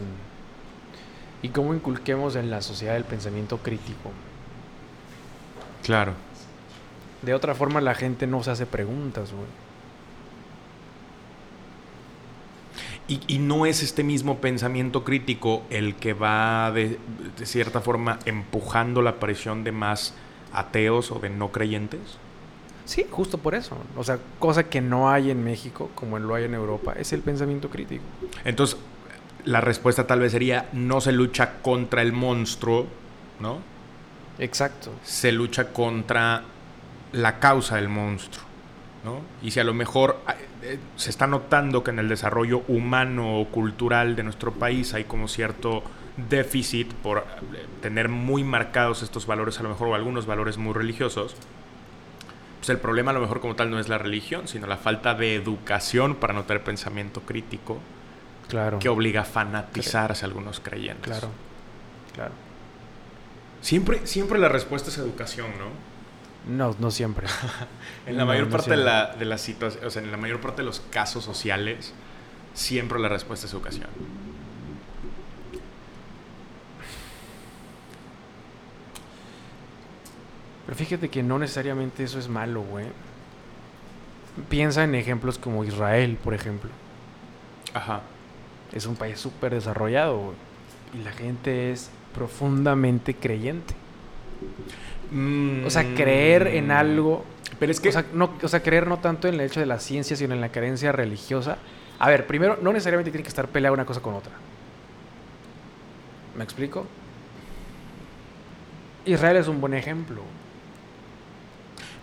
[1.41, 4.11] y cómo inculquemos en la sociedad el pensamiento crítico.
[5.83, 6.13] Claro.
[7.23, 9.45] De otra forma, la gente no se hace preguntas, güey.
[13.07, 16.97] Y, y no es este mismo pensamiento crítico el que va de,
[17.37, 20.13] de cierta forma empujando la aparición de más
[20.53, 21.99] ateos o de no creyentes.
[22.85, 23.77] Sí, justo por eso.
[23.97, 27.21] O sea, cosa que no hay en México, como lo hay en Europa, es el
[27.21, 28.03] pensamiento crítico.
[28.43, 28.77] Entonces,
[29.45, 32.87] la respuesta tal vez sería no se lucha contra el monstruo,
[33.39, 33.59] ¿no?
[34.39, 34.91] Exacto.
[35.03, 36.43] Se lucha contra
[37.13, 38.43] la causa del monstruo,
[39.05, 39.21] ¿no?
[39.41, 40.19] Y si a lo mejor
[40.63, 45.05] eh, se está notando que en el desarrollo humano o cultural de nuestro país hay
[45.05, 45.83] como cierto
[46.29, 50.73] déficit por eh, tener muy marcados estos valores, a lo mejor, o algunos valores muy
[50.73, 51.35] religiosos,
[52.59, 55.15] pues el problema a lo mejor como tal no es la religión, sino la falta
[55.15, 57.79] de educación para no tener pensamiento crítico
[58.47, 58.77] Claro.
[58.79, 61.07] que obliga a fanatizarse a algunos creyentes.
[61.11, 61.29] Claro.
[62.13, 62.31] Claro.
[63.61, 65.92] Siempre, siempre la respuesta es educación, ¿no?
[66.47, 67.27] No, no siempre.
[68.05, 70.17] En la No, mayor no parte de, la, de las situaciones, o sea, en la
[70.17, 71.93] mayor parte de los casos sociales,
[72.53, 73.87] siempre la respuesta es educación.
[80.65, 82.87] Pero fíjate que no necesariamente eso es malo, güey.
[84.49, 86.69] Piensa en ejemplos como Israel, por ejemplo.
[87.73, 88.01] Ajá.
[88.71, 90.35] Es un país súper desarrollado, güey.
[90.99, 93.75] Y la gente es profundamente creyente.
[95.65, 97.19] O sea, creer en algo.
[97.19, 97.55] Mm.
[97.59, 97.89] Pero es que...
[97.89, 100.33] O sea, no, o sea, creer no tanto en el hecho de la ciencia, sino
[100.33, 101.57] en la creencia religiosa.
[101.99, 104.33] A ver, primero, no necesariamente tiene que estar peleada una cosa con otra.
[106.37, 106.85] ¿Me explico?
[109.05, 110.21] Israel es un buen ejemplo.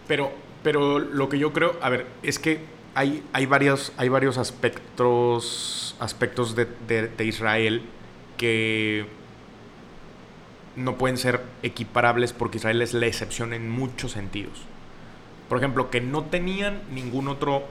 [0.06, 0.30] Pero,
[0.62, 2.60] pero lo que yo creo, a ver, es que
[2.94, 7.82] hay, hay, varios, hay varios aspectos, aspectos de, de- de Israel
[8.36, 9.06] que
[10.76, 14.58] no pueden ser equiparables porque Israel es la excepción en muchos sentidos.
[15.48, 17.64] Por ejemplo, que no tenían ningún otro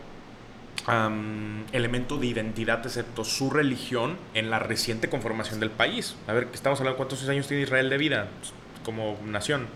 [1.71, 6.15] elemento de identidad excepto su religión en la reciente conformación del país.
[6.27, 9.67] A ver, estamos hablando cuántos años tiene Israel de vida Pues, como nación.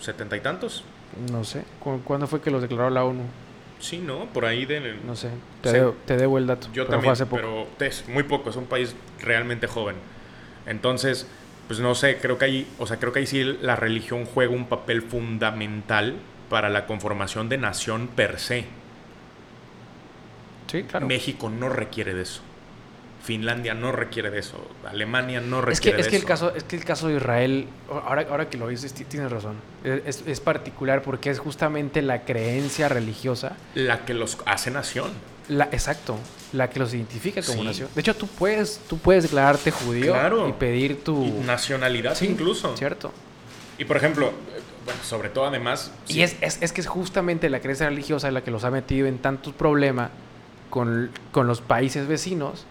[0.00, 0.84] ¿Setenta y tantos?
[1.30, 1.64] No sé.
[1.80, 3.22] ¿cu- ¿Cuándo fue que los declaró la ONU?
[3.80, 4.26] Sí, ¿no?
[4.26, 4.94] Por ahí de...
[5.06, 5.30] No sé.
[5.62, 6.68] Te, debo, te debo el dato.
[6.72, 7.36] Yo pero también, fue hace poco.
[7.36, 9.96] pero es muy poco, es un país realmente joven.
[10.66, 11.26] Entonces,
[11.66, 14.52] pues no sé, creo que ahí, o sea, creo que ahí sí la religión juega
[14.54, 16.14] un papel fundamental
[16.48, 18.64] para la conformación de nación per se.
[20.70, 21.06] Sí, claro.
[21.06, 22.42] México no requiere de eso.
[23.22, 24.56] Finlandia no requiere de eso.
[24.88, 26.28] Alemania no Es que, requiere es de que el eso.
[26.28, 29.56] caso, es que el caso de Israel, ahora, ahora que lo dices, ti- tienes razón.
[29.82, 35.10] Es, es particular porque es justamente la creencia religiosa, La que los hace nación.
[35.48, 36.16] La, exacto,
[36.52, 37.64] la que los identifica como Sí.
[37.66, 37.88] nación.
[37.94, 40.48] De hecho, tú puedes, tú puedes declararte judío Claro.
[40.48, 42.76] y pedir tu Y nacionalidad Sí, incluso.
[42.76, 43.12] cierto.
[43.78, 45.92] Y por ejemplo, eh, bueno, sobre todo además...
[46.08, 48.70] Y sí, es, es, es que es justamente la creencia religiosa la que los ha
[48.70, 50.10] metido en tantos problemas
[50.70, 52.64] con, con los países vecinos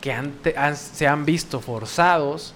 [0.00, 2.54] que han te- han- se han visto forzados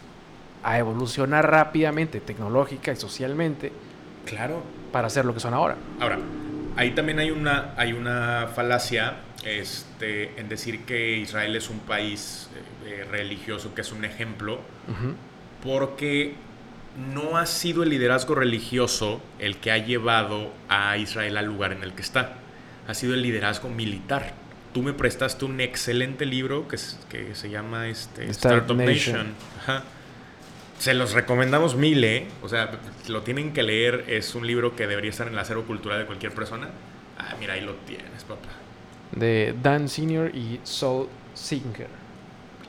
[0.65, 3.73] a evolucionar rápidamente, tecnológica y socialmente,
[4.27, 4.63] Claro.
[4.93, 5.77] para ser lo que son ahora.
[6.01, 6.19] Ahora,
[6.77, 12.49] ahí también hay una, hay una falacia este, en decir que Israel es un país
[12.87, 14.61] eh, eh, religioso, que es un ejemplo,
[15.63, 16.35] porque
[17.13, 21.83] no ha sido el liderazgo religioso el que ha llevado a Israel al lugar en
[21.83, 22.35] el que está.
[22.89, 24.35] Ha sido el liderazgo militar.
[24.75, 29.15] Tú me prestaste un excelente libro que, es- que se llama este, Startup Startup Nation.
[29.17, 29.35] Nation.
[29.63, 29.85] Ajá.
[30.83, 32.27] Se los recomendamos mil, ¿eh?
[32.43, 32.69] O sea,
[33.07, 34.05] lo tienen que leer.
[34.09, 36.71] Es un libro que debería estar en el acervo cultural de cualquier persona.
[37.17, 38.49] Ah, mira, ahí lo tienes, papá.
[39.13, 41.87] De Dan Senior y Saul Singer.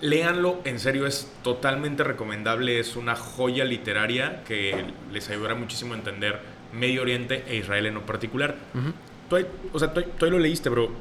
[0.02, 2.80] Léanlo, en serio, es totalmente recomendable.
[2.80, 6.40] Es una joya literaria que les ayudará muchísimo a entender
[6.72, 8.58] Medio Oriente e Israel en lo particular.
[8.76, 8.94] Ujú.
[9.28, 10.92] Tú, ahí- o sea, tú, tú lo leíste, pero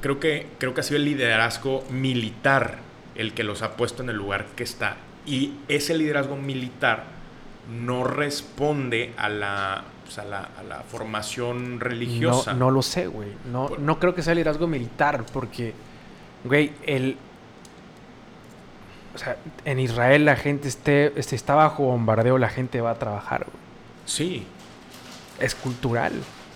[0.00, 2.78] creo que, creo que ha sido el liderazgo militar
[3.14, 4.96] el que los ha puesto en el lugar que está.
[5.26, 7.04] Y ese liderazgo militar
[7.70, 12.52] no responde a la pues, a, la, a la formación religiosa.
[12.54, 13.28] No, no lo sé, güey.
[13.50, 15.72] No, Por- no creo que sea liderazgo militar, porque,
[16.44, 17.16] güey, el.
[19.14, 22.98] O sea, en Israel la gente esté, este, está bajo bombardeo, la gente va a
[22.98, 23.62] trabajar, güey.
[24.06, 24.46] Sí,
[25.38, 26.12] Es cultural.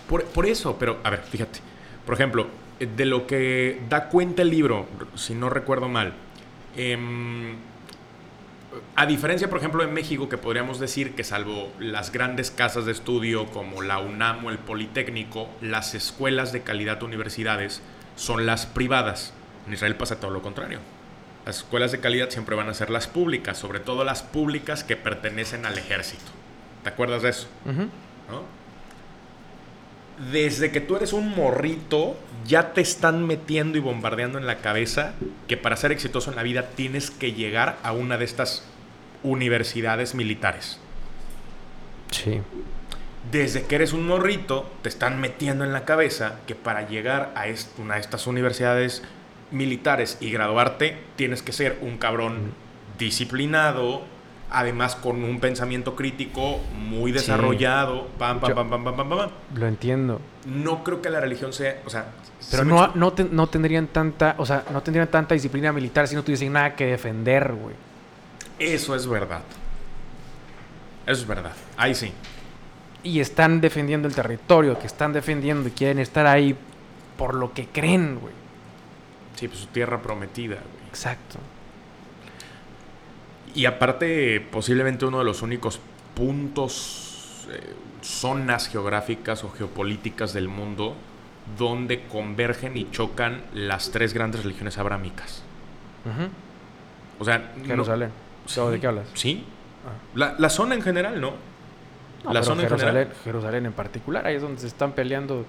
[0.09, 1.59] Por, por eso, pero a ver, fíjate.
[2.05, 2.47] Por ejemplo,
[2.79, 6.13] eh, de lo que da cuenta el libro, si no recuerdo mal,
[6.75, 7.55] em,
[8.95, 12.91] a diferencia, por ejemplo, en México, que podríamos decir que salvo las grandes casas de
[12.91, 17.81] estudio como la UNAM o el Politécnico, las escuelas de calidad universidades
[18.15, 19.33] son las privadas.
[19.67, 20.79] En Israel pasa todo lo contrario.
[21.45, 24.97] Las escuelas de calidad siempre van a ser las públicas, sobre todo las públicas que
[24.97, 26.31] pertenecen al ejército.
[26.83, 27.47] ¿Te acuerdas de eso?
[30.31, 35.13] Desde que tú eres un morrito, ya te están metiendo y bombardeando en la cabeza
[35.47, 38.63] que para ser exitoso en la vida tienes que llegar a una de estas
[39.23, 40.79] universidades militares.
[42.11, 42.41] Sí.
[43.31, 47.45] Desde que eres un morrito, te están metiendo en la cabeza que para llegar a
[47.81, 49.03] una de estas universidades
[49.51, 52.53] militares y graduarte, tienes que ser un cabrón
[52.97, 54.03] disciplinado,
[54.49, 57.17] además con un pensamiento crítico muy Sí.
[57.19, 58.07] desarrollado.
[58.17, 59.29] Pam, pam, Yo- pam, pam, pam, pam, pam.
[59.55, 60.21] Lo entiendo.
[60.45, 62.05] No creo que la religión sea, o sea,
[62.51, 66.15] Pero ¿sí no, no, no tendrían tanta, o sea, no tendrían tanta disciplina militar si
[66.15, 67.75] no tuviesen nada que defender, güey.
[68.59, 69.41] Eso es verdad.
[71.05, 71.53] Eso es verdad.
[71.77, 72.11] Ahí sí.
[73.03, 76.55] Y están defendiendo el territorio, que están defendiendo y quieren estar ahí
[77.17, 78.33] por lo que creen, güey.
[79.35, 80.87] Sí, pues su tierra prometida, güey.
[80.89, 81.39] Exacto.
[83.57, 85.79] Y aparte, posiblemente uno de los únicos
[86.15, 90.95] puntos, eh, zonas geográficas o geopolíticas del mundo
[91.57, 95.41] donde convergen y chocan las tres grandes religiones abrámicas.
[97.19, 98.11] O sea, no- Jerusalén.
[98.45, 98.61] Sí.
[98.69, 99.07] ¿De qué hablas?
[99.15, 99.43] Sí.
[99.85, 99.91] Ah.
[100.13, 101.33] La, la zona en general, ¿no?
[102.23, 103.23] No, la zona en Jerusalén, general.
[103.23, 105.45] Jerusalén en particular, ahí es donde se están peleando.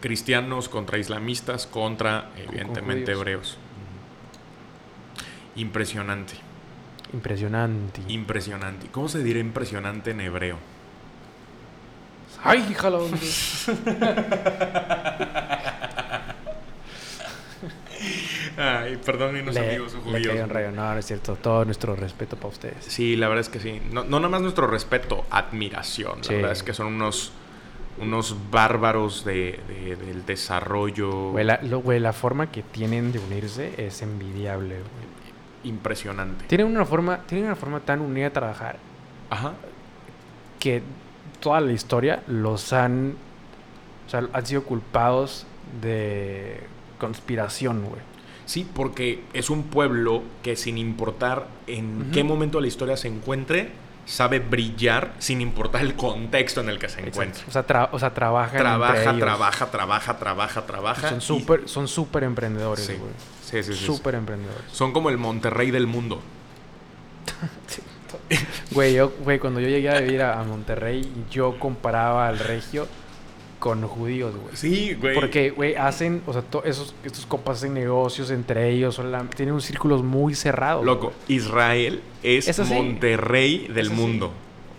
[0.00, 3.58] Cristianos contra islamistas, contra, evidentemente, hebreos.
[5.56, 6.34] Impresionante.
[7.12, 8.00] Impresionante.
[8.08, 8.86] Impresionante.
[8.88, 10.56] ¿Cómo se dirá impresionante en hebreo?
[12.42, 13.06] ¡Ay, híjalo!
[18.56, 20.48] Ay, perdón, unos le, amigos le judíos.
[20.48, 20.70] rayo.
[20.72, 21.36] No, no es cierto.
[21.36, 22.84] Todo nuestro respeto para ustedes.
[22.86, 23.80] Sí, la verdad es que sí.
[23.92, 26.18] No, no nada más nuestro respeto, admiración.
[26.18, 26.34] La Sí.
[26.34, 27.32] verdad es que son unos,
[27.98, 33.18] unos bárbaros de, de- del desarrollo Güey, la, lo- güey, la forma que tienen de
[33.18, 35.09] unirse es envidiable, güey.
[35.64, 36.44] Impresionante.
[36.46, 38.76] Tienen una forma, tienen una forma tan unida de trabajar
[39.30, 39.52] Ajá.
[40.58, 40.82] que
[41.40, 43.14] toda la historia los han,
[44.06, 45.46] o sea, han sido culpados
[45.82, 46.60] de
[46.98, 48.00] conspiración, güey.
[48.46, 53.06] Sí, porque es un pueblo que sin importar en qué momento de la historia se
[53.08, 53.70] encuentre,
[54.06, 57.42] sabe brillar sin importar el contexto en el que se encuentre.
[57.48, 59.18] O sea, tra- o sea, trabajan entre Trabaja, ellos.
[59.20, 61.08] trabaja, trabaja, trabaja, trabaja.
[61.10, 62.94] Son súper, son súper emprendedores, Sí.
[62.94, 63.12] güey.
[63.50, 63.84] Sí, sí, sí.
[63.86, 64.64] Súper emprendedores.
[64.72, 66.20] Son como el Monterrey del mundo.
[68.72, 72.86] Güey, yo, güey, cuando yo llegué a vivir a, a Monterrey, yo comparaba al regio
[73.58, 74.56] con judíos, güey.
[74.56, 75.14] Sí, güey.
[75.14, 79.00] Porque, güey, hacen, o sea, to- esos, estos compas hacen negocios entre ellos,
[79.36, 80.84] tienen unos círculos muy cerrados.
[80.84, 82.56] Loco, Israel es.
[82.68, 84.32] Monterrey del mundo.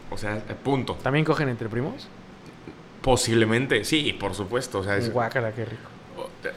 [0.09, 0.95] O sea, punto.
[1.03, 2.07] ¿También cogen entre primos?
[3.01, 4.79] Posiblemente, sí, por supuesto.
[4.79, 5.89] O sea, es- Guácala, qué rico.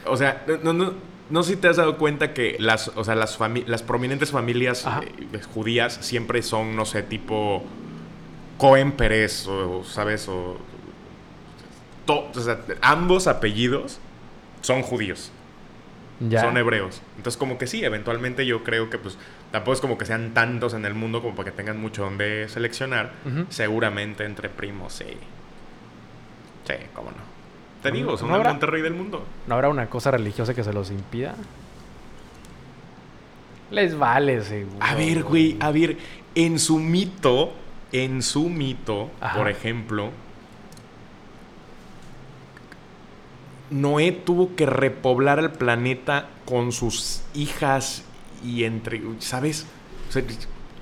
[0.07, 0.92] O, sea no, no,
[1.31, 4.31] no sé si te has dado cuenta que las, o sea, las, fami- las prominentes
[4.31, 7.62] familias eh, judías siempre son, no sé, tipo
[8.59, 10.29] Cohen Pérez, o, ¿sabes?
[10.29, 10.59] O,
[12.07, 13.99] to- o sea, ambos apellidos
[14.61, 15.31] son judíos.
[16.20, 16.40] Ya.
[16.42, 17.03] son hebreos.
[17.16, 19.18] Entonces, como que sí, eventualmente yo creo que pues
[19.51, 22.49] tampoco es como que sean tantos en el mundo como para que tengan mucho donde
[22.49, 23.12] seleccionar.
[23.51, 25.05] Seguramente entre primos, sí.
[26.66, 27.34] Sí, cómo no.
[27.85, 29.27] Te digo, son no el Monterrey del mundo.
[29.47, 31.35] ¿No habrá una cosa religiosa que se los impida?
[33.70, 34.79] Les vale, seguro.
[34.81, 35.99] A ver, güey, a ver,
[36.35, 37.53] en su mito,
[37.92, 39.37] en su mito, Ajá.
[39.37, 40.12] por ejemplo,
[43.68, 48.03] Noé tuvo que repoblar el planeta con sus hijas
[48.42, 49.66] y entre, ¿sabes?
[50.09, 50.23] O sea,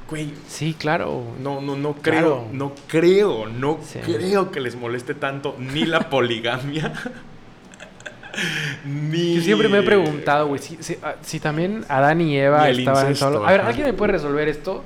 [0.08, 1.22] güey, Sí, claro.
[1.40, 2.48] no, no, no creo, Claro.
[2.52, 3.98] no creo, no Sí.
[4.00, 6.92] creo que les moleste tanto ni la poligamia,
[8.84, 9.36] ni...
[9.36, 12.78] Yo siempre me he preguntado, güey, si, si- ah, si también Adán y Eva Y
[12.80, 13.48] estaban incesto, solos.
[13.48, 13.60] A ver.
[13.62, 14.82] ¿alguien me puede resolver esto?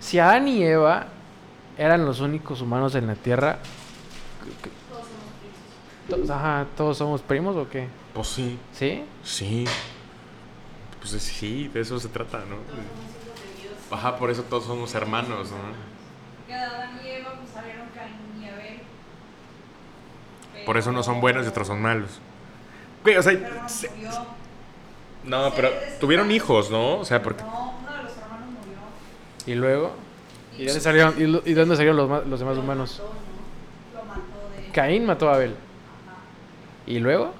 [0.00, 1.06] Si Adán y Eva
[1.78, 3.58] eran los únicos humanos en la Tierra,
[4.88, 5.30] Todos somos
[6.08, 6.26] primos.
[6.28, 7.88] to- ajá, ¿todos somos primos o qué?
[8.14, 9.02] Pues sí, ¿Sí?
[9.22, 9.64] sí.
[11.00, 12.56] Pues sí, de eso se trata, ¿no?
[13.90, 16.46] Ajá, por eso todos somos hermanos, ¿no?
[16.46, 18.80] Que Adán y Eva pues salieron Caín y Abel.
[20.64, 22.18] Por eso no son buenos y otros son malos.
[23.04, 24.10] Güey, o sea, Pero no se- murió.
[25.24, 25.70] no, pero
[26.00, 26.98] tuvieron hijos, ¿no?
[26.98, 28.78] O sea, porque No, uno de los hermanos murió.
[29.46, 29.92] Y luego.
[30.58, 33.00] ¿Y dónde salieron, y, lo- y dónde salieron los, los demás humanos?
[33.94, 34.20] Lo mató
[34.56, 34.72] de.
[34.72, 35.50] Caín mató a Abel.
[35.52, 36.16] Ajá.
[36.86, 37.32] ¿Y luego?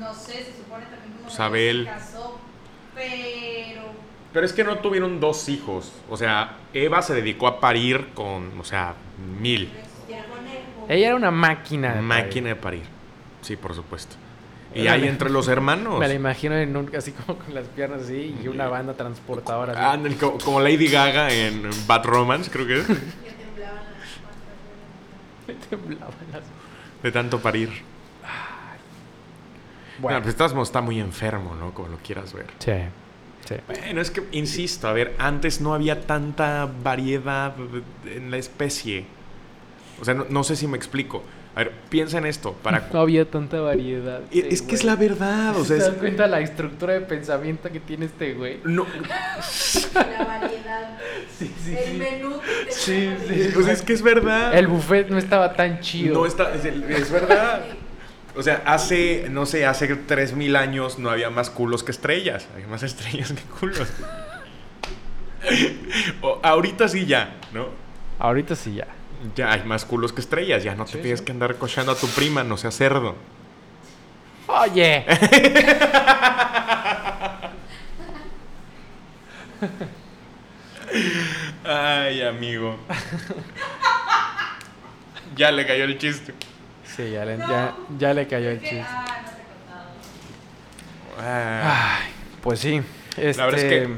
[0.00, 1.84] No sé, se supone también como Pues que Abel.
[1.84, 2.38] se casó,
[2.94, 3.82] pero
[4.36, 5.90] Pero es que no tuvieron dos hijos.
[6.10, 8.92] O sea, Eva se dedicó a parir con, o sea,
[9.40, 9.72] mil.
[10.90, 11.94] Ella era una máquina.
[11.94, 12.82] de Máquina de parir.
[13.40, 14.16] Sí, por supuesto.
[14.74, 15.98] Y hay entre los hermanos.
[15.98, 19.72] Me la imagino en un- así como con las piernas así y una banda transportadora.
[19.72, 20.02] así.
[20.06, 22.86] Ah, co- como Lady Gaga en Bad Romance, creo que es.
[22.86, 22.94] Que
[23.32, 23.84] temblaban
[25.46, 25.68] las patas.
[25.70, 27.70] Temblaban las- De tanto parir.
[29.98, 31.72] Bueno, No, pues estás- está muy enfermo, ¿no?
[31.72, 32.48] Como lo quieras ver.
[32.58, 32.72] sí,
[33.46, 33.54] sí.
[33.66, 37.54] Bueno, es que, insisto, a ver, antes no había tanta variedad
[38.06, 39.06] en la especie.
[40.00, 41.22] O sea, no, no sé si me explico.
[41.56, 42.52] A ver, piensa en esto.
[42.62, 42.86] Para...
[42.92, 44.20] No había tanta variedad.
[44.30, 46.00] Es, este es que es la verdad, o ¿Se sea, das es...
[46.00, 48.60] cuenta la estructura de pensamiento que tiene este güey?
[48.64, 48.86] No,
[49.94, 50.98] La variedad.
[51.38, 52.36] Sí, el menú.
[52.66, 53.50] te Sí, sí.
[53.54, 54.54] pues es que es verdad.
[54.56, 56.14] El buffet no estaba tan chido.
[56.14, 57.62] No está, es, es verdad.
[58.36, 62.46] O sea, hace, no sé, hace 3000 años no había más culos que estrellas.
[62.56, 63.88] Hay más estrellas que culos.
[66.20, 67.68] O- ahorita sí ya, ¿no?
[68.18, 68.86] Ahorita sí ya.
[69.34, 70.62] Ya hay más culos que estrellas.
[70.62, 71.24] Ya no te Sí, tienes sí.
[71.24, 73.14] que andar cochando a tu prima, no sea cerdo.
[74.48, 75.04] Oye.
[81.64, 82.76] Ay, amigo.
[85.36, 86.34] ya le cayó el chiste.
[86.96, 87.48] Sí, ya le, No.
[87.48, 88.80] ya, ya le cayó el chiste.
[88.80, 89.04] Ah,
[91.18, 91.70] no
[92.04, 92.80] Ay, pues sí.
[93.16, 93.94] Este, La verdad es que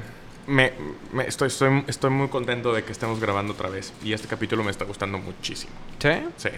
[0.46, 0.72] me,
[1.12, 3.92] me- estoy, estoy, estoy muy contento de que estemos grabando otra vez.
[4.02, 5.72] Y este capítulo me está gustando muchísimo.
[5.98, 6.10] ¿Sí?
[6.36, 6.48] Sí.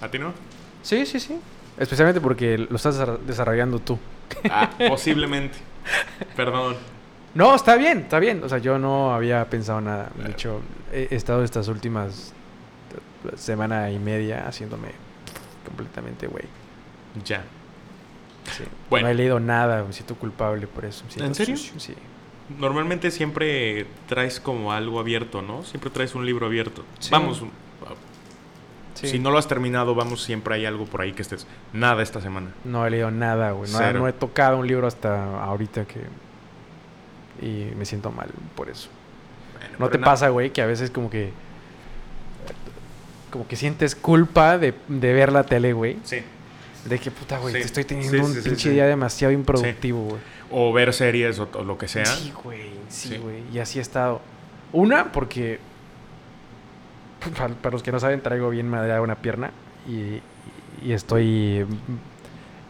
[0.00, 0.32] ¿A ti no?
[0.82, 1.38] Sí, sí, sí.
[1.78, 3.98] Especialmente porque lo estás desar- desarrollando tú.
[4.50, 5.58] Ah, posiblemente.
[6.36, 6.76] Perdón.
[7.34, 8.42] No, está bien, está bien.
[8.44, 10.10] O sea, yo no había pensado nada.
[10.16, 10.60] De hecho,
[10.92, 12.32] he he estado estas últimas
[13.24, 14.88] eh, semana y media haciéndome
[15.64, 16.44] completamente güey.
[17.24, 17.44] Ya.
[18.56, 18.64] Sí.
[18.88, 19.06] Bueno.
[19.06, 21.04] No he leído nada, me siento culpable por eso.
[21.04, 21.56] me siento ¿En serio?
[21.56, 21.94] sucio, Sí.
[22.58, 25.62] Normalmente siempre traes como algo abierto, ¿no?
[25.62, 26.84] Siempre traes un libro abierto.
[26.98, 27.10] Sí.
[27.12, 27.44] Vamos.
[28.94, 29.08] Sí.
[29.08, 31.46] Si no lo has terminado, vamos, siempre hay algo por ahí que estés.
[31.72, 32.50] Nada esta semana.
[32.64, 33.70] No he leído nada, güey.
[33.70, 36.00] No, he tocado un libro hasta ahorita que...
[37.40, 38.90] Y me siento mal por eso.
[39.54, 41.32] Bueno, ¿No te pasa, güey, que a veces como que...
[43.30, 45.98] Como que sientes culpa de, de ver la tele, güey?
[46.04, 46.18] Sí.
[46.84, 47.60] De que, puta, güey, Sí.
[47.60, 50.20] te estoy teniendo Sí, un sí, pinche día demasiado improductivo, güey.
[50.50, 52.06] O ver series o, o lo que sea.
[52.06, 53.42] Sí, güey, sí, güey.
[53.52, 54.20] Y así he estado.
[54.72, 55.58] Una, porque...
[57.36, 59.50] Para, para los que no saben, traigo bien madreada una pierna.
[59.88, 60.20] Y,
[60.84, 61.66] y estoy...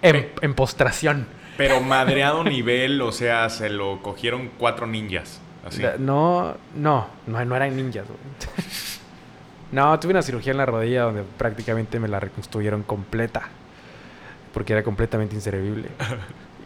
[0.02, 1.26] En, postración.
[1.56, 5.40] Pero madreado nivel, o sea, se lo cogieron cuatro ninjas.
[5.64, 5.82] Así.
[5.98, 8.18] No, no, no, no eran ninjas, güey.
[9.72, 13.42] No, tuve una cirugía en la rodilla donde prácticamente me la reconstruyeron completa.
[14.52, 15.88] Porque era completamente inservible.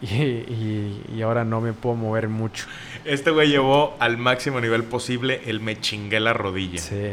[0.03, 2.67] Y, y- y ahora no me puedo mover mucho.
[3.07, 6.79] Este güey llevó al máximo nivel posible el me chingué la rodilla.
[6.79, 7.13] Sí,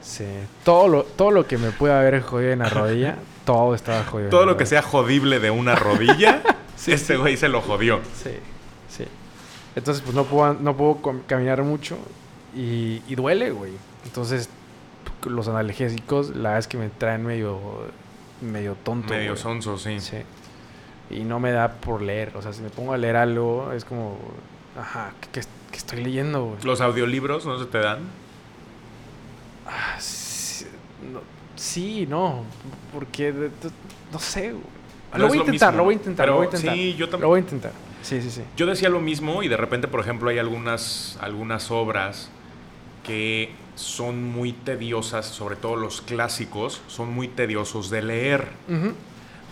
[0.00, 0.24] sí.
[0.64, 4.30] Todo lo, todo lo que me puede haber jodido en la rodilla, todo estaba jodido.
[4.30, 6.40] Todo lo que sea jodible de una rodilla,
[6.76, 7.20] Sí, este sí.
[7.20, 8.00] güey se lo jodió.
[8.14, 8.30] Sí,
[8.88, 9.04] sí.
[9.76, 11.98] Entonces, pues no puedo, no puedo caminar mucho
[12.56, 13.72] y, y duele, güey.
[14.06, 14.48] Entonces,
[15.26, 17.58] los analgésicos, la verdad es que me traen medio,
[18.40, 19.12] medio tonto.
[19.12, 19.42] Medio güey.
[19.42, 20.00] sonso, sí.
[20.00, 20.16] Sí.
[21.10, 22.32] Y no me da por leer.
[22.36, 24.16] O sea, si me pongo a leer algo, es como,
[24.78, 25.40] ajá, ¿qué,
[25.72, 26.62] estoy leyendo, güey?
[26.62, 27.98] Los audiolibros no se te dan.
[29.66, 30.66] Ah, sí,
[31.12, 31.20] no,
[31.56, 32.44] sí, no,
[32.92, 33.70] porque, de- de-
[34.12, 34.62] no sé, güey.
[35.12, 36.74] No lo voy lo intentar, lo voy a intentar, Pero lo voy a intentar.
[36.74, 37.72] sí, yo también- Lo voy a intentar.
[38.02, 38.42] Sí, sí, sí.
[38.56, 42.30] Yo decía lo mismo y de repente, por ejemplo, hay algunas, algunas obras
[43.04, 48.48] que son muy tediosas, sobre todo los clásicos, son muy tediosos de leer.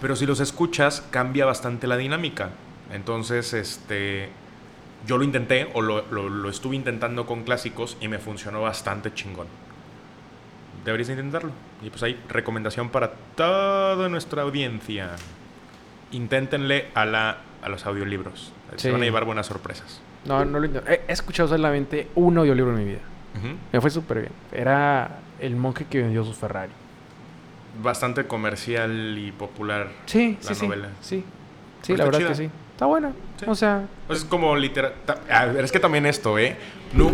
[0.01, 2.51] Pero si los escuchas, cambia bastante la dinámica.
[2.93, 4.29] Entonces, este.
[5.07, 9.15] Yo lo intenté, o lo, lo- lo estuve intentando con clásicos y me funcionó bastante
[9.15, 9.47] chingón.
[10.85, 11.53] Deberías intentarlo.
[11.83, 15.11] Y pues hay recomendación para toda nuestra audiencia.
[16.11, 18.53] Inténtenle a, la, a los audiolibros.
[18.77, 20.01] Se van a llevar buenas sorpresas.
[20.25, 20.91] No, no lo intento.
[20.91, 23.01] He escuchado solamente un audiolibro en mi vida.
[23.73, 24.33] Me fue súper bien.
[24.53, 26.73] Era El monje que vendió su Ferrari.
[27.83, 29.89] Bastante comercial y popular.
[30.07, 30.89] Sí, La sí, novela.
[31.01, 31.17] sí.
[31.19, 31.25] Sí,
[31.83, 32.35] sí Pero la verdad que chida.
[32.35, 32.51] sí.
[32.73, 33.13] Está buena.
[33.39, 33.45] Sí.
[33.49, 34.95] O sea, Pues es como literal.
[35.05, 36.57] ta- A ver, es que también esto, ¿eh?
[36.93, 37.13] No.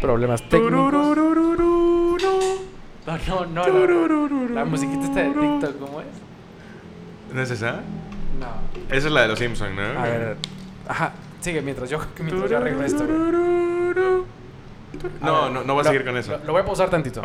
[0.00, 0.92] Problemas técnicos.
[0.92, 1.14] No,
[3.46, 3.46] no.
[3.46, 4.48] no.
[4.54, 6.06] La musiquita está de TikTok, ¿cómo es?
[7.32, 7.80] ¿No es esa?
[8.38, 8.94] No.
[8.94, 9.82] Esa es la de los Simpsons, ¿no?
[9.82, 10.36] A ver.
[10.86, 11.12] Ajá.
[11.40, 13.04] Sigue mientras yo, mientras yo arreglo esto.
[15.20, 16.32] No, no, no voy a lo- seguir con eso.
[16.38, 17.22] Lo, lo voy a pausar tantito.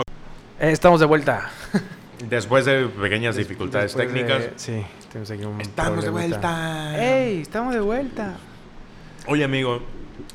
[0.59, 1.49] Eh, estamos de vuelta.
[2.29, 4.53] Después de pequeñas dificultades Después de- técnicas.
[4.61, 6.37] sí, tenemos aquí un Estamos de problemita.
[6.39, 7.03] vuelta.
[7.03, 7.41] ¡Ey!
[7.41, 8.33] Estamos de vuelta.
[9.27, 9.81] Oye, amigo,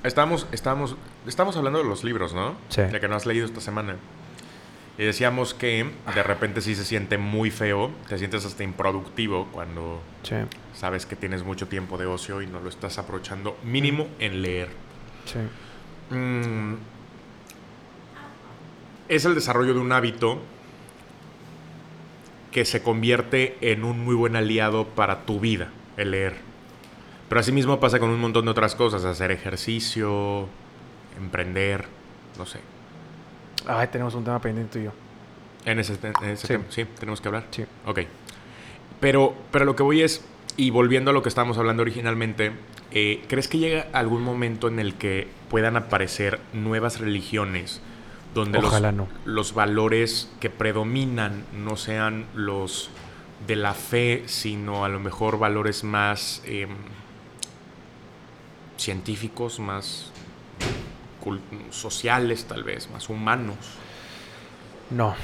[0.02, 2.56] estamos, estamos, estamos hablando de los libros, ¿no?
[2.68, 2.82] Sí.
[2.82, 3.96] De que no has leído esta semana.
[4.98, 10.00] Y decíamos que de repente sí se siente muy feo, te sientes hasta improductivo cuando
[10.24, 10.34] Sí,
[10.74, 14.68] sabes que tienes mucho tiempo de ocio y no lo estás aprovechando mínimo en leer.
[15.24, 15.38] sí.
[16.10, 16.74] Mm,
[19.08, 20.38] es el desarrollo de un hábito
[22.50, 26.36] que se convierte en un muy buen aliado para tu vida, el leer.
[27.28, 30.48] Pero asimismo pasa con un montón de otras cosas, hacer ejercicio,
[31.18, 31.86] emprender,
[32.38, 32.58] no sé.
[33.68, 34.92] Ay, tenemos un tema pendiente tú y yo.
[35.64, 36.48] En ese, en ese Sí.
[36.54, 37.44] tema, sí, tenemos que hablar.
[37.50, 37.64] Sí.
[37.86, 38.00] Ok.
[39.00, 40.24] Pero, pero lo que voy es,
[40.56, 42.52] y volviendo a lo que estábamos hablando originalmente,
[42.90, 47.80] eh, ¿crees que llega algún momento en el que puedan aparecer nuevas religiones
[48.34, 49.08] donde los, Ojalá no.
[49.24, 52.90] los valores que predominan no sean los
[53.46, 56.70] de la fe, sino a lo mejor valores más em,
[58.76, 60.10] científicos, más
[61.70, 63.56] sociales tal vez, más humanos?
[64.90, 65.14] No.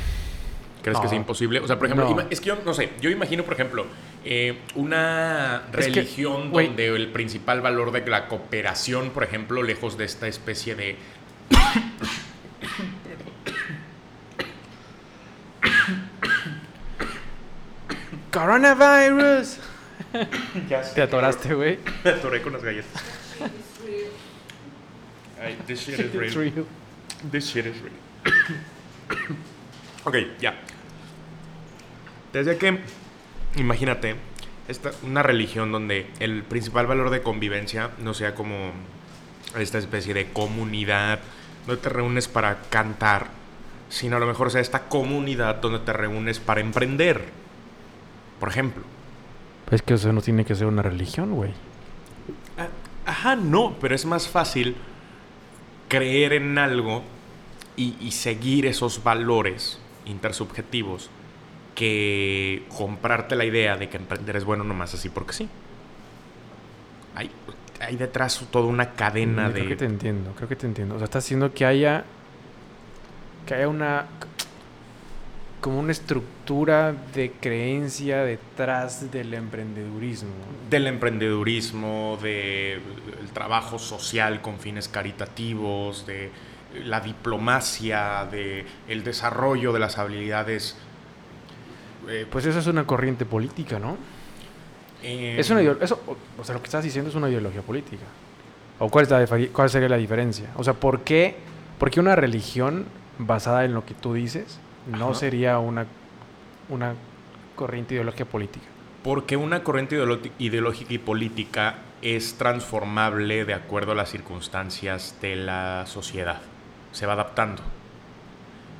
[0.82, 1.60] ¿Crees que es imposible?
[1.60, 2.26] O sea, por ejemplo, No.
[2.28, 3.86] es que yo no sé, yo imagino, por ejemplo,
[4.22, 10.04] eh, una Es religión donde el principal valor de la cooperación, por ejemplo, lejos de
[10.04, 10.96] esta especie de...
[18.32, 19.58] Coronavirus.
[20.94, 21.78] Te atoraste, güey.
[22.04, 23.02] Me atoré con las galletas.
[25.66, 26.34] This shit is real.
[26.34, 26.66] real.
[27.30, 27.94] This shit is real.
[30.04, 30.54] ok, ya.
[32.32, 32.80] Desde que,
[33.56, 34.16] imagínate,
[34.68, 38.72] esta, una religión donde el principal valor de convivencia no sea como
[39.58, 41.20] esta especie de comunidad
[41.66, 43.28] donde te reúnes para cantar,
[43.88, 47.22] sino a lo mejor sea esta comunidad donde te reúnes para emprender.
[48.40, 48.82] Por ejemplo.
[49.66, 51.52] Pues que eso no tiene que ser una religión, güey.
[52.58, 52.68] Ah,
[53.06, 54.76] Ajá, no, pero es más fácil
[55.88, 57.02] creer en algo
[57.76, 61.10] y, y seguir esos valores intersubjetivos
[61.74, 65.48] que comprarte la idea de que emprender es bueno nomás así porque sí.
[67.14, 67.30] Hay,
[67.80, 69.92] hay detrás toda una cadena Creo que te de...
[69.92, 70.94] entiendo, creo que te entiendo.
[70.94, 72.04] O sea, está haciendo que haya.
[73.46, 74.06] que haya una.
[75.64, 80.28] Como una estructura de creencia detrás del emprendedurismo.
[80.68, 82.82] del emprendedurismo, del
[83.32, 86.30] trabajo social con fines caritativos, de
[86.84, 90.76] la diplomacia, de el desarrollo de las habilidades.
[92.10, 93.96] eh, Pues eso es una corriente política, ¿no?
[95.02, 95.98] eh, Es una eso,
[96.38, 98.04] o- sea, lo que estás diciendo es una ideología política.
[98.78, 100.50] ¿O cuál, es la cuál sería la diferencia?
[100.56, 101.36] O sea, ¿por qué,
[101.78, 102.84] por qué una religión
[103.18, 105.14] basada en lo que tú dices no Ajá.
[105.14, 105.86] sería una,
[106.68, 106.94] una
[107.56, 108.66] corriente ideología política?
[109.02, 109.96] Porque una corriente
[110.38, 116.40] ideológica y política es transformable de acuerdo a las circunstancias de la sociedad.
[116.92, 117.62] Se va adaptando.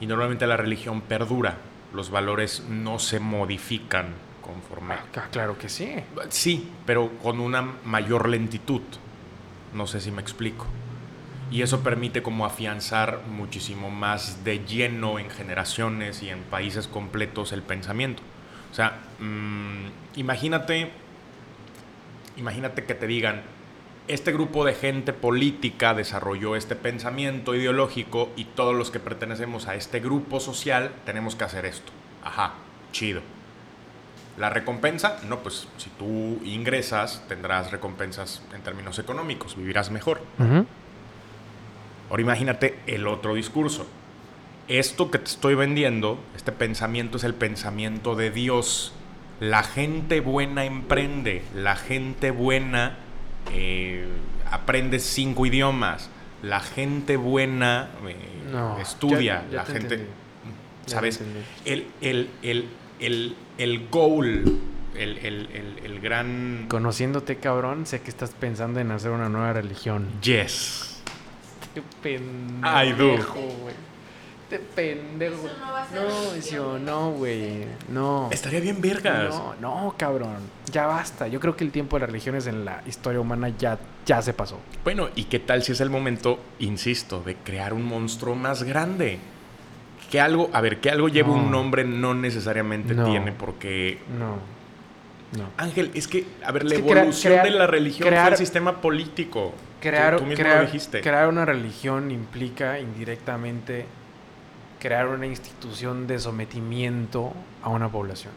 [0.01, 1.57] Y normalmente la religión perdura.
[1.93, 4.09] Los valores no se modifican
[4.43, 4.95] conforme.
[4.95, 5.95] Ah, claro que sí.
[6.29, 8.83] Sí, pero con una mayor lentitud.
[9.73, 10.67] No sé si me explico.
[11.51, 17.53] Y eso permite como afianzar muchísimo más de lleno en generaciones y en países completos
[17.53, 18.23] el pensamiento.
[18.73, 20.91] O sea, mm, imagínate,
[22.37, 23.43] imagínate que te digan,
[24.09, 29.77] este grupo de gente política desarrolló este pensamiento ideológico y todos los que pertenecemos a
[29.77, 31.93] este grupo social tenemos que hacer esto.
[32.23, 32.55] Ajá,
[32.93, 33.23] chido.
[34.37, 40.21] La recompensa, no, pues si tú ingresas tendrás recompensas en términos económicos, vivirás mejor.
[40.39, 40.67] Ujú.
[42.11, 43.87] Ahora imagínate el otro discurso.
[44.69, 48.93] Esto que te estoy vendiendo, este pensamiento es el pensamiento de Dios.
[49.41, 52.97] La gente buena emprende, la gente buena
[53.53, 54.07] eh,
[54.51, 56.09] aprende cinco idiomas,
[56.43, 58.17] la gente buena eh,
[58.53, 59.95] No, estudia, ya- ya la te gente...
[59.97, 60.13] entendí.
[60.87, 61.21] Ya ¿Sabes?
[61.65, 62.69] El, el, el,
[63.01, 64.61] el, el goal,
[64.95, 66.67] el, el, el, el gran...
[66.69, 70.09] Conociéndote, cabrón, sé que estás pensando en hacer una nueva religión.
[70.23, 70.94] Yes.
[71.75, 73.07] Qué pendejo, I do.
[73.63, 73.75] güey.
[74.51, 75.35] Qué pendejo.
[75.47, 77.65] Eso no va a ser No, no, güey.
[77.89, 78.29] No.
[78.31, 79.31] Estaría bien vergas.
[79.31, 80.37] No, no, cabrón.
[80.71, 81.27] Ya basta.
[81.29, 84.33] Yo creo que el tiempo de las religiones en la historia humana ya, ya se
[84.35, 84.61] pasó.
[84.85, 89.19] Bueno, ¿y qué tal si es el momento, insisto, de crear un monstruo más grande?
[90.11, 91.35] que algo, a ver, que algo lleve No.
[91.37, 93.07] un nombre no necesariamente No.
[93.07, 93.99] tiene porque...
[94.17, 94.37] No.
[95.37, 95.49] No.
[95.57, 98.81] Ángel, es que, a ver, Es la evolución crear- de la religión fue el sistema
[98.81, 99.53] político.
[99.91, 100.69] Crear, tú, tú mismo crear-
[101.03, 103.87] crear una religión implica indirectamente
[104.81, 107.33] crear una institución de sometimiento
[107.63, 108.33] a una población.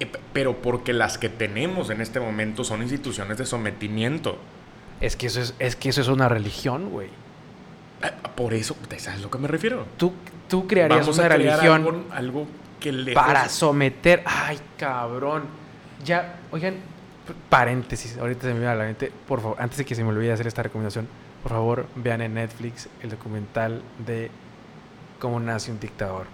[0.00, 4.38] Eh, Pero porque las que tenemos en este momento son instituciones de sometimiento.
[5.00, 7.08] Es que eso es, es que eso es una religión, güey.
[8.02, 9.86] Ah, Por eso, ¿sabes a lo que me refiero?
[9.96, 10.12] Tú,
[10.48, 12.46] tú crearías Vamos una a crear religión algo, algo
[12.78, 14.22] que lejos- para someter.
[14.24, 15.44] Ay, cabrón.
[16.04, 16.76] Ya, oigan,
[17.48, 19.12] paréntesis, ahorita se me viene a la mente.
[19.26, 21.08] Por favor, antes de que se me olvide hacer esta recomendación,
[21.42, 24.30] por favor, vean en Netflix el documental de
[25.20, 26.26] cómo nace un dictador.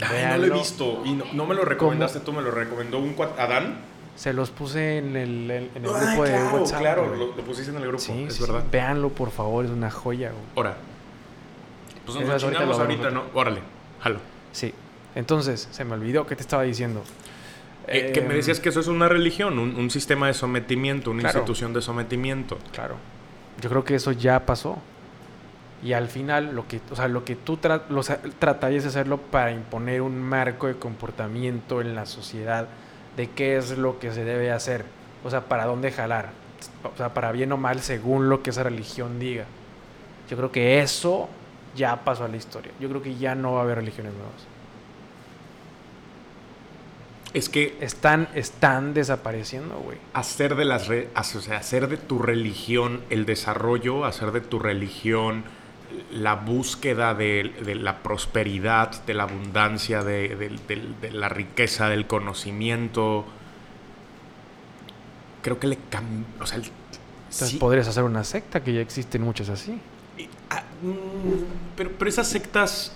[0.00, 1.02] Ay, no lo he visto.
[1.04, 3.78] Y no, no me lo recomendaste tú, me lo recomendó un cuat- Adán.
[4.14, 6.80] Se los puse en el, en el Ay, grupo de WhatsApp.
[6.80, 8.62] claro, lo, lo pusiste en el grupo, Sí, es sí, verdad.
[8.62, 8.68] sí.
[8.72, 10.30] Véanlo, por favor, es una joya.
[10.30, 10.42] güey.
[10.56, 10.76] Ahora.
[12.04, 13.10] Pues nos ahorita ahorita.
[13.10, 13.24] ¿no?
[13.34, 13.60] Órale,
[14.00, 14.18] jalo.
[14.52, 14.72] Sí.
[15.14, 17.02] Entonces, se me olvidó que te estaba diciendo.
[17.90, 21.22] Eh, que me decías que eso es una religión, un, un sistema de sometimiento, una
[21.22, 21.38] Claro.
[21.38, 22.58] institución de sometimiento.
[22.72, 22.96] Claro.
[23.60, 24.78] Yo creo que eso ya pasó.
[25.82, 30.02] Y al final, lo que, o sea, lo que tú tra de hacerlo para imponer
[30.02, 32.66] un marco de comportamiento en la sociedad
[33.16, 34.84] de qué es lo que se debe hacer.
[35.24, 36.30] O sea, para dónde jalar.
[36.82, 39.44] O sea, para bien o mal, según lo que esa religión diga.
[40.28, 41.28] Yo creo que eso
[41.76, 42.72] ya pasó a la historia.
[42.80, 44.46] Yo creo que ya no va a haber religiones nuevas.
[47.34, 49.98] Es que Están, están desapareciendo, güey.
[50.14, 54.40] hacer de las re- as- o sea, hacer de tu religión el desarrollo, hacer de
[54.40, 55.44] tu religión
[56.12, 61.88] la búsqueda de, de la prosperidad, de la abundancia, de, de- de- de la riqueza,
[61.88, 63.24] del conocimiento.
[65.42, 66.26] Creo que le cambia.
[66.40, 69.78] O sea, Entonces sí, podrías hacer una secta, que ya existen muchas así.
[70.50, 72.92] ah, mm, pero, pero esas sectas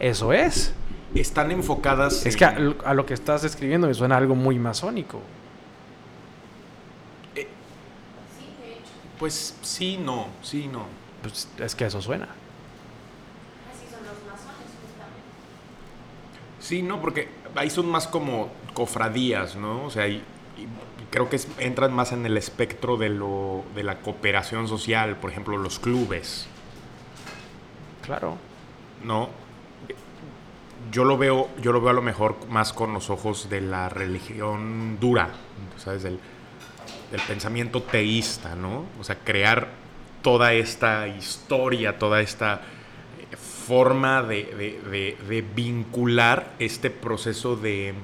[0.00, 0.72] Eso es.
[1.20, 2.26] Están enfocadas.
[2.26, 2.56] Es en- que a,
[2.90, 5.20] a lo que estás escribiendo me suena algo muy masónico.
[7.34, 7.42] Sí,
[8.62, 8.82] de hecho.
[9.18, 10.86] Pues sí, no, sí, no.
[11.22, 12.24] Pues es que eso suena.
[12.24, 15.22] Así son los masones, justamente.
[16.60, 19.84] Sí, no, porque ahí son más como cofradías, ¿no?
[19.84, 20.66] O sea, y, y
[21.10, 25.30] creo que es- entran más en el espectro de, lo, de la cooperación social, por
[25.30, 26.46] ejemplo, los clubes,
[28.04, 28.36] Claro.
[29.02, 29.30] ¿no?
[30.94, 33.88] Yo lo veo, yo lo veo a lo mejor más con los ojos de la
[33.88, 35.30] religión dura,
[35.76, 36.04] ¿sabes?
[36.04, 36.20] Del,
[37.26, 38.86] pensamiento teísta, ¿no?
[39.00, 39.70] O sea, crear
[40.22, 42.60] toda esta historia, toda esta
[43.32, 47.94] eh, forma de- de vincular este proceso de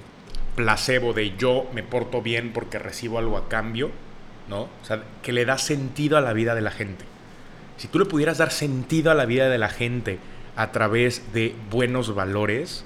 [0.57, 3.93] placebo, de yo me porto bien porque recibo algo a cambio,
[4.49, 4.62] ¿no?
[4.62, 7.05] O sea, que le da sentido a la vida de la gente.
[7.76, 10.18] Si tú le pudieras dar sentido a la vida de la gente
[10.61, 12.85] a través de buenos valores,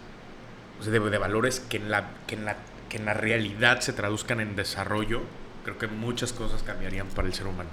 [0.78, 2.56] o sea, de, de valores que en, la, que, en la,
[2.88, 5.22] que en la realidad se traduzcan en desarrollo,
[5.64, 7.70] creo que muchas cosas cambiarían para el ser humano.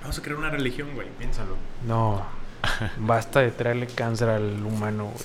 [0.00, 1.56] Vamos a crear una religión, güey, piénsalo.
[1.86, 2.26] No.
[2.98, 5.24] Basta de traerle cáncer al humano, güey.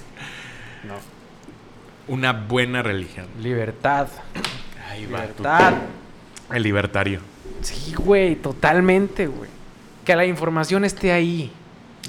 [0.84, 0.96] No.
[2.08, 3.26] Una buena religión.
[3.42, 4.08] Libertad.
[4.88, 5.24] Ahí va.
[5.24, 5.42] tú.
[5.42, 5.74] Libertad.
[6.54, 7.22] El libertario.
[7.64, 9.50] Sí, güey, totalmente, güey.
[10.06, 11.52] Que la información esté ahí,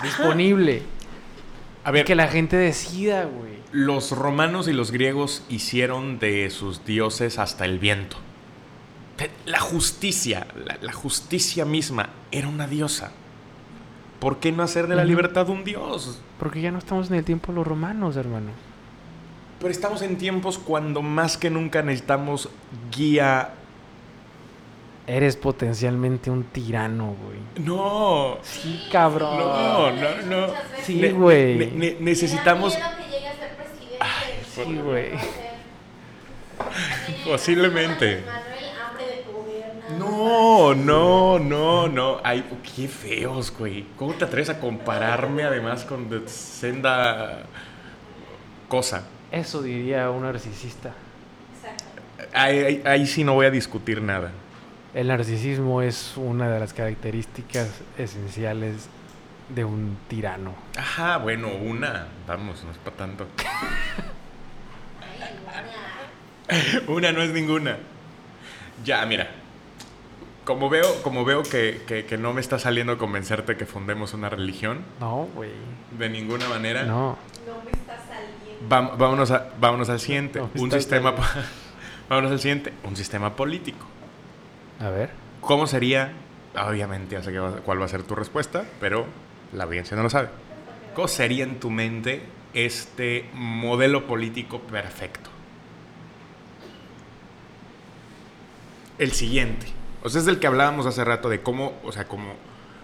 [0.03, 0.98] disponible.
[1.89, 3.53] A ver, Que la gente decida, güey.
[3.73, 8.19] los romanos y los griegos hicieron de sus dioses hasta el viento.
[9.47, 13.11] La justicia, la, la justicia misma era una diosa.
[14.21, 16.21] ¿Por qué no hacer de la libertad un dios?
[16.39, 18.51] Porque ya no estamos en el tiempo de los romanos, hermano.
[19.59, 22.51] Pero estamos en tiempos cuando más que nunca necesitamos
[22.95, 23.55] guía.
[25.09, 27.39] Eres potencialmente un tirano, güey.
[27.67, 29.39] No, Sí, cabrón.
[29.39, 30.53] no, no, no.
[30.83, 31.57] Sí, Ne- güey.
[31.57, 32.75] ne- ne- necesitamos.
[32.75, 32.81] Sí,
[34.65, 35.13] ¿Cómo güey.
[37.25, 38.23] Posiblemente.
[39.99, 42.21] No, no, no, no.
[42.23, 42.45] Ay,
[42.77, 43.87] qué feos, güey.
[43.97, 47.45] ¿Cómo te atreves a compararme además con de senda
[48.69, 49.05] cosa?
[49.33, 50.93] Eso diría un narcisista.
[51.57, 51.85] Exacto.
[52.35, 54.31] Ahí, ahí- ahí sí no voy a discutir nada.
[54.95, 57.69] El narcisismo es una de las características
[57.99, 58.89] esenciales
[59.55, 60.55] de un tirano.
[60.77, 62.07] Ajá, bueno, una.
[62.27, 63.27] Vamos, no es para tanto.
[66.87, 67.77] Una no es ninguna.
[68.85, 69.29] Ya, mira.
[70.47, 74.31] Como veo, como veo que, que- que no me está saliendo convencerte que fundemos una
[74.31, 75.51] religión, No, güey.
[75.99, 76.85] de ninguna manera.
[76.85, 77.19] No.
[77.47, 78.97] No me está saliendo.
[78.97, 80.39] Vámonos, a- vámonos al siguiente.
[80.41, 81.13] No, un sistema.
[82.09, 82.73] vámonos al siguiente.
[82.85, 83.85] Un sistema político.
[84.81, 85.11] A ver.
[85.41, 86.13] ¿Cómo sería?
[86.57, 89.07] Obviamente ya sé que va- cuál va a ser tu respuesta, pero
[89.53, 90.29] la audiencia no lo sabe.
[90.95, 92.23] ¿Cómo sería en tu mente
[92.55, 95.31] este modelo político perfecto?
[98.99, 99.67] El siguiente.
[100.03, 102.35] O sea, es del que hablábamos hace rato de cómo, o sea, como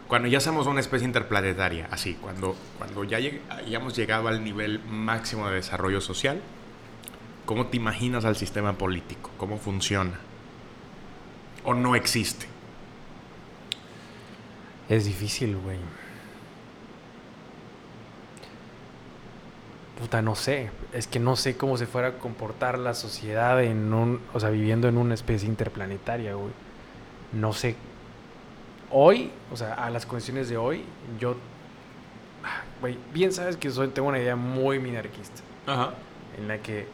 [0.09, 4.81] cuando ya somos una especie interplanetaria, así, cuando, cuando ya lleg- hayamos llegado al nivel
[4.85, 6.41] máximo de desarrollo social,
[7.47, 9.31] ¿cómo te imaginas al sistema político?
[9.39, 10.19] ¿Cómo funciona?
[11.65, 12.47] ¿O no existe?
[14.89, 15.79] Es difícil, güey.
[19.99, 20.71] Puta, no sé.
[20.93, 24.21] Es que no sé cómo se fuera a comportar la sociedad en un.
[24.33, 26.53] O sea, viviendo en una especie interplanetaria, güey.
[27.33, 27.77] No sé.
[28.91, 30.85] Hoy, o sea, a las condiciones de hoy,
[31.19, 31.37] yo.
[32.45, 35.41] ah, Güey, bien sabes que soy, tengo una idea muy minarquista.
[35.67, 35.95] Ajá.
[36.39, 36.87] En la que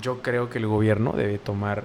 [0.00, 1.84] yo creo que el gobierno debe tomar.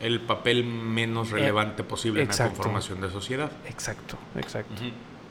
[0.00, 3.50] El papel menos relevante posible en la conformación de sociedad.
[3.66, 4.82] Exacto, exacto.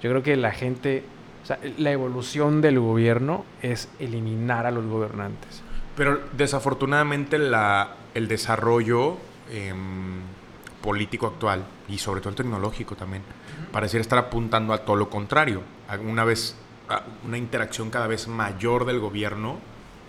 [0.01, 1.03] Yo creo que la gente,
[1.43, 5.61] o sea, la evolución del gobierno es eliminar a los gobernantes.
[5.95, 9.17] Pero desafortunadamente la, el desarrollo
[9.51, 10.19] em,
[10.81, 13.23] político actual y sobre todo el tecnológico también
[13.71, 15.63] pareciera estar apuntando a todo lo contrario.
[15.87, 16.55] A una vez
[16.89, 19.57] a una interacción cada vez mayor del gobierno,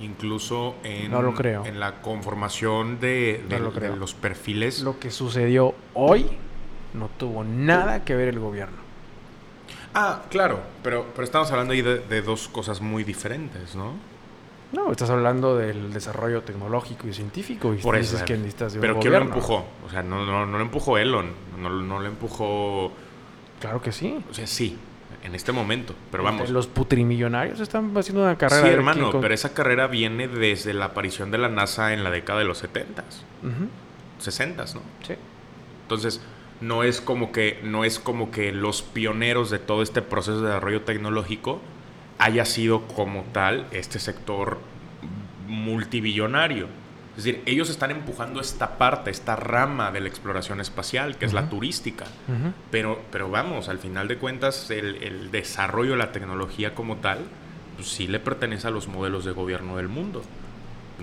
[0.01, 1.65] incluso en, No lo creo.
[1.67, 3.97] en la conformación de, No de- lo de creo.
[3.97, 4.81] los perfiles.
[4.81, 6.27] Lo que sucedió hoy
[6.95, 8.79] no tuvo nada que ver el gobierno.
[9.95, 13.93] Ah, claro, pero, pero estamos hablando ahí de, de dos cosas muy diferentes, ¿no?
[14.71, 18.13] No, estás hablando del desarrollo tecnológico y científico y Por eso.
[18.13, 19.65] dices que necesitas de un pero ¿quién lo empujó?
[19.87, 22.93] O sea, no, no, no lo empujó Elon, no, no lo empujó...
[23.61, 24.23] Claro que sí.
[24.31, 24.77] O sea, sí,
[25.25, 26.49] en este momento, pero vamos.
[26.51, 28.63] Los putrimillonarios están haciendo una carrera.
[28.67, 32.11] sí, hermano, con- pero esa carrera viene desde la aparición de la NASA en la
[32.11, 33.69] década de los 70s, Ujú,
[34.21, 34.81] 60s, ¿no?
[35.07, 35.15] sí.
[35.83, 36.21] Entonces,
[36.61, 40.49] no es como que no es como que los pioneros de todo este proceso de
[40.49, 41.61] desarrollo tecnológico
[42.19, 44.59] haya sido como tal este sector
[45.47, 46.67] multibillonario.
[47.19, 51.33] Es decir, ellos están empujando esta parte, esta rama de la exploración espacial, que es
[51.33, 52.05] la turística.
[52.71, 57.19] Pero, pero vamos, al final de cuentas, el, el desarrollo de la tecnología como tal,
[57.75, 60.23] pues sí le pertenece a los modelos de gobierno del mundo.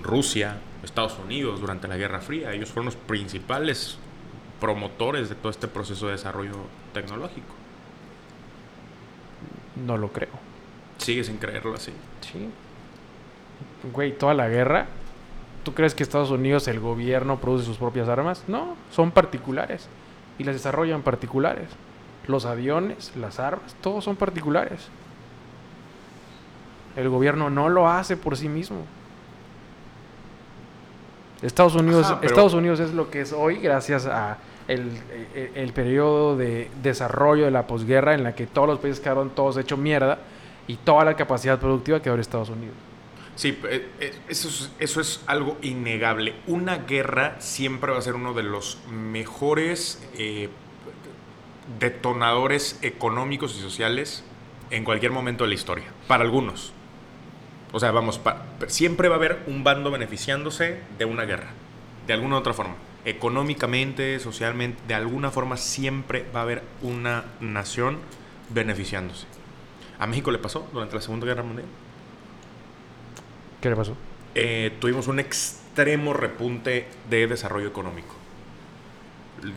[0.02, 3.98] Rusia, Estados Unidos, durante la Guerra Fría, ellos fueron los principales
[4.58, 6.54] promotores de todo este proceso de desarrollo
[6.94, 7.54] tecnológico.
[9.84, 10.32] No lo creo.
[10.96, 11.92] Sigue sin creerlo así.
[12.22, 12.48] Sí.
[13.92, 14.86] Güey, toda la guerra.
[15.66, 18.44] ¿Tú crees que Estados Unidos, el gobierno, produce sus propias armas?
[18.46, 19.88] No, son particulares.
[20.38, 21.68] Y las desarrollan particulares.
[22.28, 24.86] Los aviones, las armas, todos son particulares.
[26.94, 28.76] El gobierno no lo hace por sí mismo.
[31.42, 34.38] Estados Unidos, Ajá, pero- Estados Unidos es lo que es hoy gracias a
[34.68, 34.92] el,
[35.34, 39.30] el- el periodo de desarrollo de la posguerra en la que todos los países quedaron
[39.30, 40.18] todos hechos mierda
[40.68, 42.76] y toda la capacidad productiva quedó en Estados Unidos.
[43.36, 46.34] Sí, eh, eh, eso es, algo innegable.
[46.46, 50.48] Una guerra siempre va a ser uno de los mejores eh,
[51.78, 54.24] detonadores económicos y sociales
[54.70, 55.84] en cualquier momento de la historia.
[56.08, 56.72] Para algunos.
[57.72, 58.20] O sea, vamos,
[58.68, 61.50] siempre va a haber un bando beneficiándose de una guerra.
[62.06, 62.76] De alguna u otra forma.
[63.04, 67.98] Económicamente, socialmente, de alguna forma siempre va a haber una nación
[68.48, 69.26] beneficiándose.
[69.98, 71.66] A México le pasó durante la Segunda Guerra Mundial.
[73.66, 73.96] ¿Qué le pasó?
[74.36, 78.14] eh, tuvimos un extremo repunte de desarrollo económico.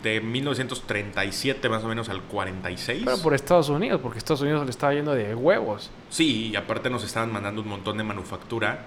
[0.01, 3.03] De 1937 más o menos al 46.
[3.05, 5.91] Pero por Estados Unidos, porque Estados Unidos le estaba yendo de huevos.
[6.09, 8.85] Sí, y aparte nos estaban mandando un montón de manufactura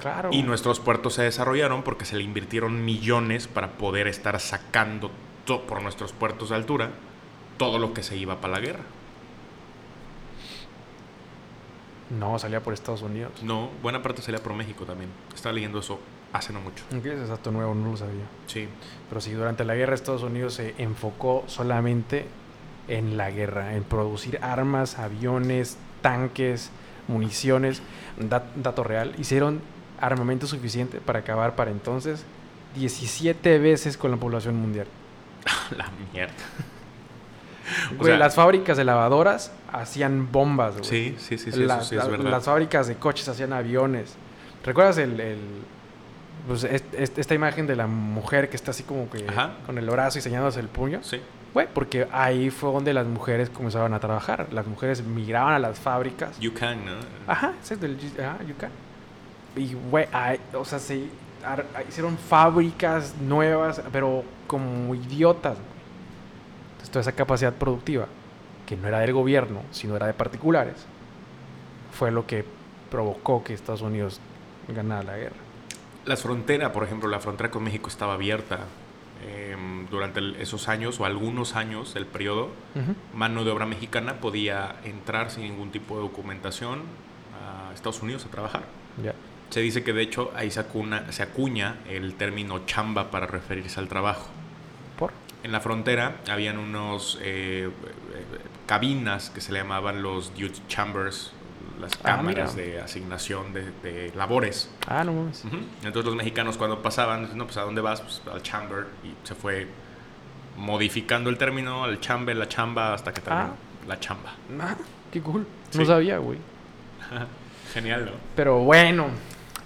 [0.00, 0.30] Claro.
[0.32, 5.10] y nuestros puertos se desarrollaron porque se le invirtieron millones para poder estar sacando
[5.68, 6.90] por nuestros puertos de altura
[7.58, 8.80] todo lo que se iba para la guerra.
[12.10, 13.32] No, salía por Estados Unidos.
[13.42, 15.10] No, buena parte salía por México también.
[15.34, 15.98] Estaba leyendo eso
[16.32, 16.84] hace no mucho.
[16.96, 18.24] Ok, ese dato nuevo, no lo sabía.
[18.46, 18.68] Sí.
[19.08, 22.26] Pero sí, durante la guerra Estados Unidos se enfocó solamente
[22.88, 26.70] en la guerra, en producir armas, aviones, tanques,
[27.08, 27.82] municiones.
[28.18, 29.60] Dat- dato real, hicieron
[30.00, 32.24] armamento suficiente para acabar para entonces
[32.76, 34.86] 17 veces con la población mundial.
[35.76, 36.32] la mierda.
[37.92, 40.84] O Güey, sea- las fábricas de lavadoras hacían bombas, güey.
[40.84, 42.30] Sí, sí, sí, sí, las, eso sí es verdad.
[42.30, 44.14] las fábricas de coches hacían aviones.
[44.64, 45.38] ¿Recuerdas el, el-
[46.46, 49.52] pues, est- est- esta imagen de la mujer que está así como que Ajá.
[49.66, 51.00] con el brazo y señalándose el puño?
[51.02, 51.20] Sí.
[51.54, 54.46] Güey, porque ahí fue donde las mujeres comenzaban a trabajar.
[54.52, 56.38] Las mujeres migraban a las fábricas.
[56.38, 56.92] You can, ¿no?
[57.26, 58.70] Ajá, exacto, el G- ajá, you can.
[59.56, 60.06] Y, güey,
[60.54, 61.08] o sea, se
[61.88, 65.56] hicieron fábricas nuevas, pero como idiotas.
[66.90, 68.06] Toda esa capacidad productiva,
[68.66, 70.74] que no era del gobierno, sino era de particulares,
[71.92, 72.44] fue lo que
[72.90, 74.20] provocó que Estados Unidos
[74.68, 75.36] ganara la guerra.
[76.04, 78.60] La frontera, por ejemplo, la frontera con México estaba abierta
[79.26, 79.56] eh,
[79.90, 82.48] durante esos años o algunos años del periodo.
[83.14, 86.82] Mano de obra mexicana podía entrar sin ningún tipo de documentación
[87.42, 88.62] a Estados Unidos a trabajar.
[89.50, 93.80] Se dice que de hecho ahí se, acuna- se acuña el término chamba para referirse
[93.80, 94.26] al trabajo.
[95.42, 97.70] En la frontera habían unos eh, eh,
[98.66, 101.32] cabinas que se le llamaban los duty chambers,
[101.80, 104.68] las Ah, cámaras de asignación de, de labores.
[104.88, 105.44] Ah, no mames.
[105.84, 108.00] Entonces los mexicanos cuando pasaban, no, pues ¿a dónde vas?
[108.00, 108.86] Pues al chamber.
[109.04, 109.68] Y se fue
[110.56, 113.54] modificando el término al chamber, la chamba, hasta que terminó
[113.86, 114.34] la chamba.
[114.60, 114.76] Ah,
[115.12, 115.46] qué cool.
[115.70, 115.78] Sí.
[115.78, 116.38] No sabía, güey.
[117.72, 118.10] Genial, ¿no?
[118.34, 119.06] Pero bueno,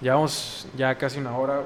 [0.01, 1.63] llevamos ya casi una hora.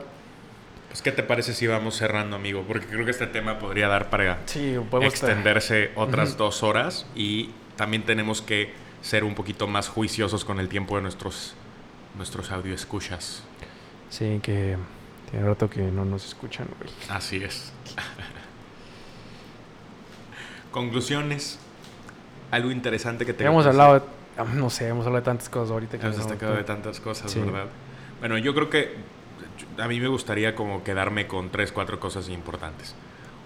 [0.90, 2.64] Pues, ¿qué te parece si vamos cerrando, amigo?
[2.68, 6.38] Porque creo que este tema podría dar para Sí, podemos estar- extenderse otras Ujú.
[6.40, 11.02] dos horas y también tenemos que ser un poquito más juiciosos con el tiempo de
[11.04, 11.54] nuestros,
[12.16, 13.44] nuestros audio escuchas.
[14.10, 14.78] Sí, que
[15.30, 16.90] tiene rato que no nos escuchan, güey.
[17.10, 17.72] Así es.
[20.72, 21.60] Conclusiones.
[22.50, 24.06] Algo interesante que te Hemos hablado, de-
[24.38, 25.98] ah, no sé, hemos hablado de tantas cosas ahorita.
[25.98, 27.40] que Hemos no- destacado de tantas cosas, Sí.
[27.42, 27.66] ¿verdad?
[28.20, 28.96] Bueno, yo creo que
[29.78, 32.96] a mí me gustaría como quedarme con tres, cuatro cosas importantes.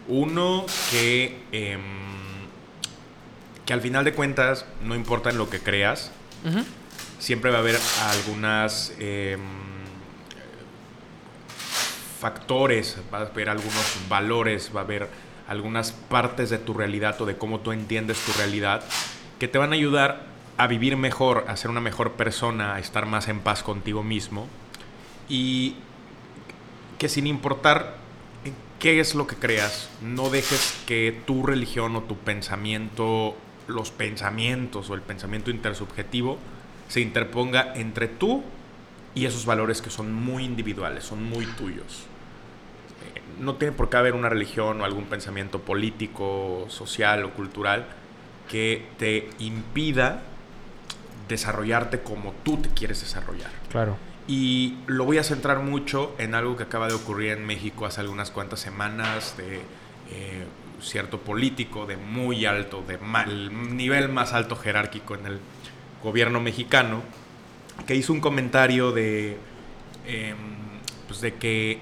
[0.08, 1.82] Uno, que, em,
[3.66, 6.12] que al final de cuentas, no importa en lo que creas,
[7.20, 7.78] siempre va a haber
[8.10, 9.40] algunas em,
[12.20, 15.08] factores, va a haber algunos valores, va a haber
[15.48, 18.84] algunas partes de tu realidad o de cómo tú entiendes tu realidad
[19.40, 20.24] que te van a ayudar
[20.58, 24.48] a vivir mejor, a ser una mejor persona, a estar más en paz contigo mismo
[25.28, 25.76] y
[27.02, 27.96] que sin importar
[28.80, 33.36] qué es lo que creas, no dejes que tu religión o tu pensamiento,
[33.66, 36.38] los pensamientos o el pensamiento intersubjetivo
[36.90, 38.44] se interponga entre tú
[39.16, 42.06] y esos valores que son muy individuales, son muy tuyos.
[43.16, 47.88] Eh, No tiene por qué haber una religión o algún pensamiento político, social o cultural
[48.48, 50.22] que te impida
[51.28, 53.50] desarrollarte como tú te quieres desarrollar.
[53.72, 54.11] Claro.
[54.28, 58.02] Y lo voy a centrar mucho en algo que acaba de ocurrir en México hace
[58.02, 59.62] algunas cuantas semanas de
[60.12, 60.46] eh,
[60.82, 65.40] cierto político de muy alto, de mal, nivel más alto jerárquico en el
[66.04, 67.02] gobierno mexicano,
[67.86, 69.38] que hizo un comentario de,
[70.06, 70.38] em,
[71.08, 71.80] pues de que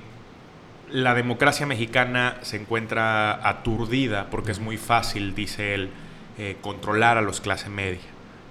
[0.92, 5.92] la democracia mexicana se encuentra aturdida porque es muy fácil, dice él,
[6.38, 8.00] eh, controlar a los clase media,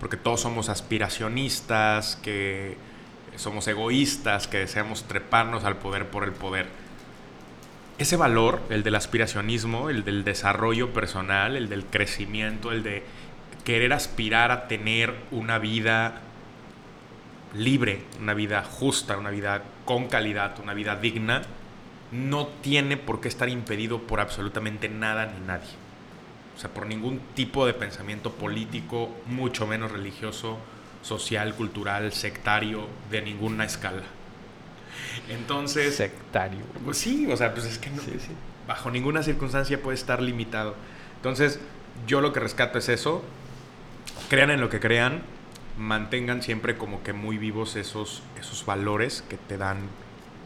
[0.00, 2.76] porque todos somos aspiracionistas, que
[3.38, 6.66] somos egoístas, que deseamos treparnos al poder por el poder.
[7.98, 13.04] Ese valor, el del aspiracionismo, el del desarrollo personal, el del crecimiento, el de
[13.64, 16.20] querer aspirar a tener una vida
[17.54, 21.42] libre, una vida justa, una vida con calidad, una vida digna,
[22.12, 25.68] no tiene por qué estar impedido por absolutamente nada ni nadie.
[26.56, 30.58] O sea, por ningún tipo de pensamiento político, mucho menos religioso,
[31.08, 34.02] social, cultural, sectario, de ninguna escala.
[35.28, 36.60] Entonces, Sectario.
[36.84, 38.30] pues sí, o sea, pues es que no- Sí, sí.
[38.66, 40.74] bajo ninguna circunstancia puede estar limitado.
[41.16, 41.58] Entonces,
[42.06, 43.22] yo lo que rescato es eso.
[44.28, 45.22] Crean en lo que crean,
[45.78, 49.78] mantengan siempre como que muy vivos esos, esos valores que te dan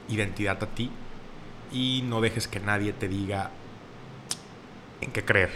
[0.08, 0.90] identidad a ti
[1.72, 3.50] y no dejes que nadie te diga
[5.00, 5.50] en qué creer.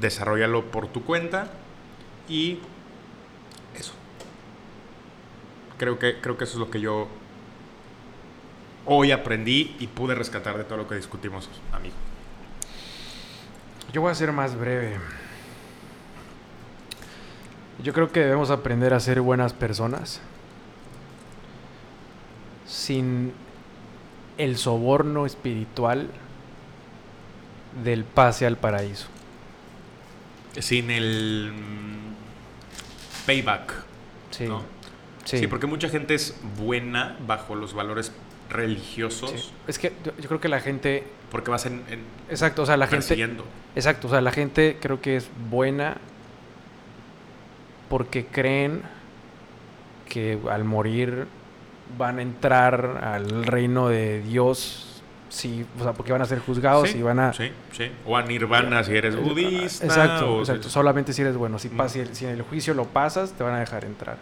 [0.00, 1.48] Desarrollalo por tu cuenta
[2.28, 2.58] y
[3.78, 3.92] eso.
[5.78, 7.08] Creo que, creo que eso es lo que yo
[8.86, 11.94] hoy aprendí y pude rescatar de todo lo que discutimos, amigo.
[13.92, 14.98] Yo voy a ser más breve.
[17.82, 20.20] Yo creo que debemos aprender a ser buenas personas
[22.66, 23.32] sin
[24.38, 26.08] el soborno espiritual
[27.82, 29.06] del pase al paraíso.
[30.58, 33.74] Sin el mm, payback.
[34.30, 34.46] Sí.
[34.46, 34.73] ¿no?
[35.24, 35.38] Sí.
[35.38, 38.12] Sí, porque mucha gente es buena bajo los valores
[38.50, 39.50] religiosos Sí.
[39.66, 42.76] Es que yo, yo creo que la gente, porque vas en, en exacto, o sea,
[42.76, 43.14] la gente,
[43.74, 45.96] exacto, o sea, la gente creo que es buena
[47.88, 48.82] porque creen
[50.08, 51.26] que al morir
[51.98, 56.90] van a entrar al reino de Dios, sí, o sea, porque van a ser juzgados
[56.90, 57.90] Sí, y van a Sí, sí.
[58.06, 59.84] O a Nirvana si eres budista.
[59.84, 60.68] Exacto, o- exacto.
[60.68, 61.58] Solamente si eres bueno.
[61.58, 61.76] Si, Mm.
[61.78, 64.16] pas- si, el- si en el juicio lo pasas, te van a dejar entrar.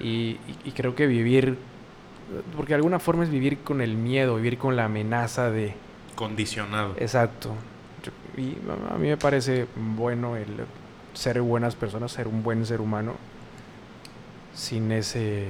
[0.00, 1.58] Y, y- creo que vivir,
[2.56, 5.74] porque de alguna forma es vivir con el miedo, vivir con la amenaza de...
[6.14, 6.94] Condicionado.
[6.98, 7.54] Exacto.
[8.36, 8.56] Y
[8.92, 10.48] a mí me parece bueno el
[11.14, 13.14] ser buenas personas, ser un buen ser humano.
[14.54, 15.46] sin ese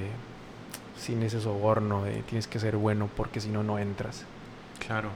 [0.97, 4.25] sin ese soborno de tienes que ser bueno porque si no no entras.
[4.85, 5.11] Claro.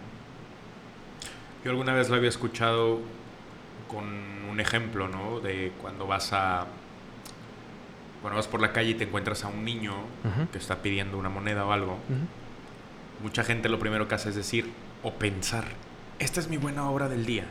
[1.64, 3.00] Yo alguna vez lo había escuchado
[3.88, 4.04] con
[4.50, 5.40] un ejemplo, ¿no?
[5.40, 6.66] De cuando vas a.
[8.22, 9.92] Cuando vas por la calle y te encuentras a un niño
[10.24, 10.48] Ujú.
[10.52, 11.98] que está pidiendo una moneda o algo.
[13.22, 14.70] Mucha gente lo primero que hace es decir
[15.02, 15.64] o pensar:
[16.18, 17.44] Esta es mi buena obra del día.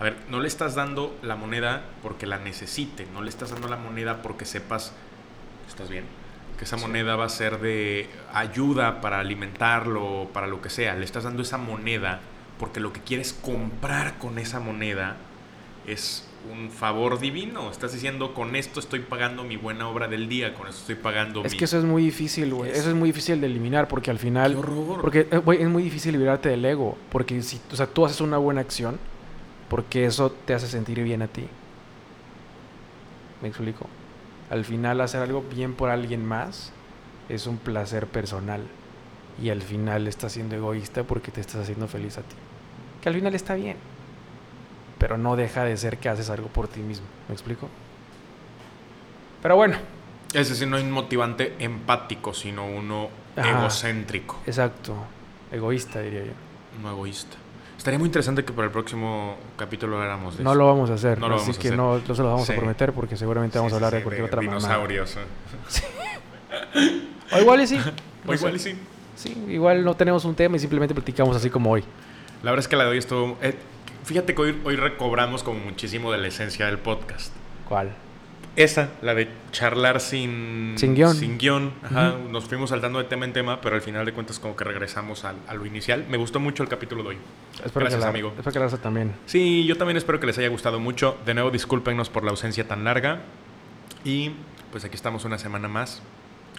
[0.00, 3.68] A ver, no le estás dando la moneda porque la necesite, no le estás dando
[3.68, 4.92] la moneda porque sepas.
[5.68, 6.04] ¿Estás bien?
[6.58, 6.82] Que esa Sí.
[6.86, 10.94] moneda va a ser de ayuda para alimentarlo, para lo que sea.
[10.94, 12.20] Le estás dando esa moneda
[12.58, 15.16] porque lo que quieres comprar con esa moneda
[15.86, 17.70] es un favor divino.
[17.70, 21.44] Estás diciendo, con esto estoy pagando mi buena obra del día, con esto estoy pagando
[21.44, 21.58] Es mi...
[21.58, 22.70] que eso es muy difícil, güey.
[22.70, 25.00] Es- Eso es muy difícil de eliminar porque al ¡Qué final horror!
[25.00, 28.20] porque eh, güey, es muy difícil liberarte del ego, porque si o sea, tú haces
[28.20, 28.98] una buena acción
[29.68, 31.46] porque eso te hace sentir bien a ti.
[33.42, 33.86] ¿Me explico?
[34.50, 36.72] Al final hacer algo bien por alguien más
[37.28, 38.62] es un placer personal
[39.42, 42.34] y al final estás siendo egoísta porque te estás haciendo feliz a ti.
[43.00, 43.76] Que al final está bien.
[45.00, 47.06] Pero no deja de ser que haces algo por ti mismo.
[47.28, 47.68] ¿Me explico?
[49.42, 49.78] Pero bueno,
[50.32, 53.50] Es decir, no un motivante empático, sino uno Ajá.
[53.60, 54.94] egocéntrico, exacto.
[55.50, 56.32] Egoísta diría yo.
[56.82, 57.36] no egoísta.
[57.76, 60.58] Estaría muy interesante que para el próximo capítulo habláramos de No eso.
[60.58, 61.78] lo vamos a hacer, No lo así vamos a que hacer.
[61.78, 62.52] no, no se lo vamos Sí.
[62.52, 64.56] a prometer porque seguramente vamos Sí, a hablar sí, de cualquier otra mamá.
[64.58, 65.16] dinosaurios.
[67.32, 67.78] O igual y sí.
[68.24, 68.76] O no igual y sí.
[69.16, 71.82] Sí, igual no tenemos un tema y simplemente platicamos así como hoy.
[72.42, 73.38] La verdad es que la de hoy estuvo...
[73.42, 73.54] eh,
[74.10, 77.32] fíjate que hoy, hoy recobramos como muchísimo de la esencia del podcast.
[77.68, 77.92] ¿Cuál?
[78.56, 80.74] Esa, la de charlar sin...
[80.76, 81.14] Sin guion.
[81.14, 81.72] Sin guion.
[81.84, 82.16] Ajá.
[82.28, 85.24] Nos fuimos saltando de tema en tema, pero al final de cuentas como que regresamos
[85.24, 86.04] al- a lo inicial.
[86.08, 87.18] Me gustó mucho el capítulo de hoy.
[87.64, 88.28] Espero Gracias, que la, amigo.
[88.36, 89.14] Espero que raza también.
[89.26, 91.16] Sí, yo también espero que les haya gustado mucho.
[91.24, 93.20] De nuevo, discúlpenos por la ausencia tan larga.
[94.04, 94.32] Y
[94.72, 96.02] pues aquí estamos una semana más.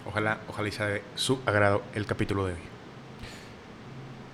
[0.06, 2.58] Ojalá, ojalá y sea de su agrado el capítulo de hoy.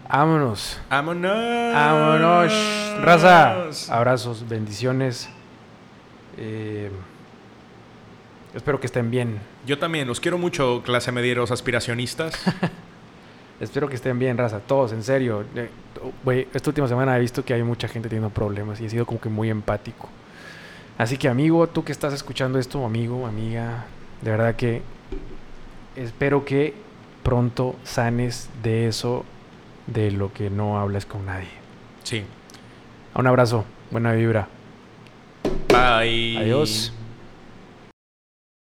[0.08, 0.80] Vámonos.
[0.88, 1.74] ¡Vámonos!
[1.74, 2.52] Vámonos.
[3.02, 3.68] Raza.
[3.90, 5.28] Abrazos, bendiciones.
[6.38, 6.90] Eh,
[8.54, 9.38] espero que estén bien.
[9.66, 12.34] Yo también, los quiero mucho, clase medieros aspiracionistas.
[13.60, 14.60] Espero que estén bien, raza.
[14.60, 15.44] Todos, en serio.
[15.56, 19.04] Eh, esta última semana he visto que hay mucha gente teniendo problemas y he sido
[19.04, 20.08] como que muy empático.
[20.96, 23.84] Así que, amigo, tú que estás escuchando esto, amigo, amiga,
[24.22, 24.80] de verdad que
[25.96, 26.74] espero que
[27.24, 29.24] pronto sanes de eso,
[29.92, 31.48] de lo que no hablas con nadie.
[32.04, 32.24] Sí.
[33.14, 34.48] Un abrazo, buena vibra.
[35.68, 36.38] Bye.
[36.38, 36.92] Adiós.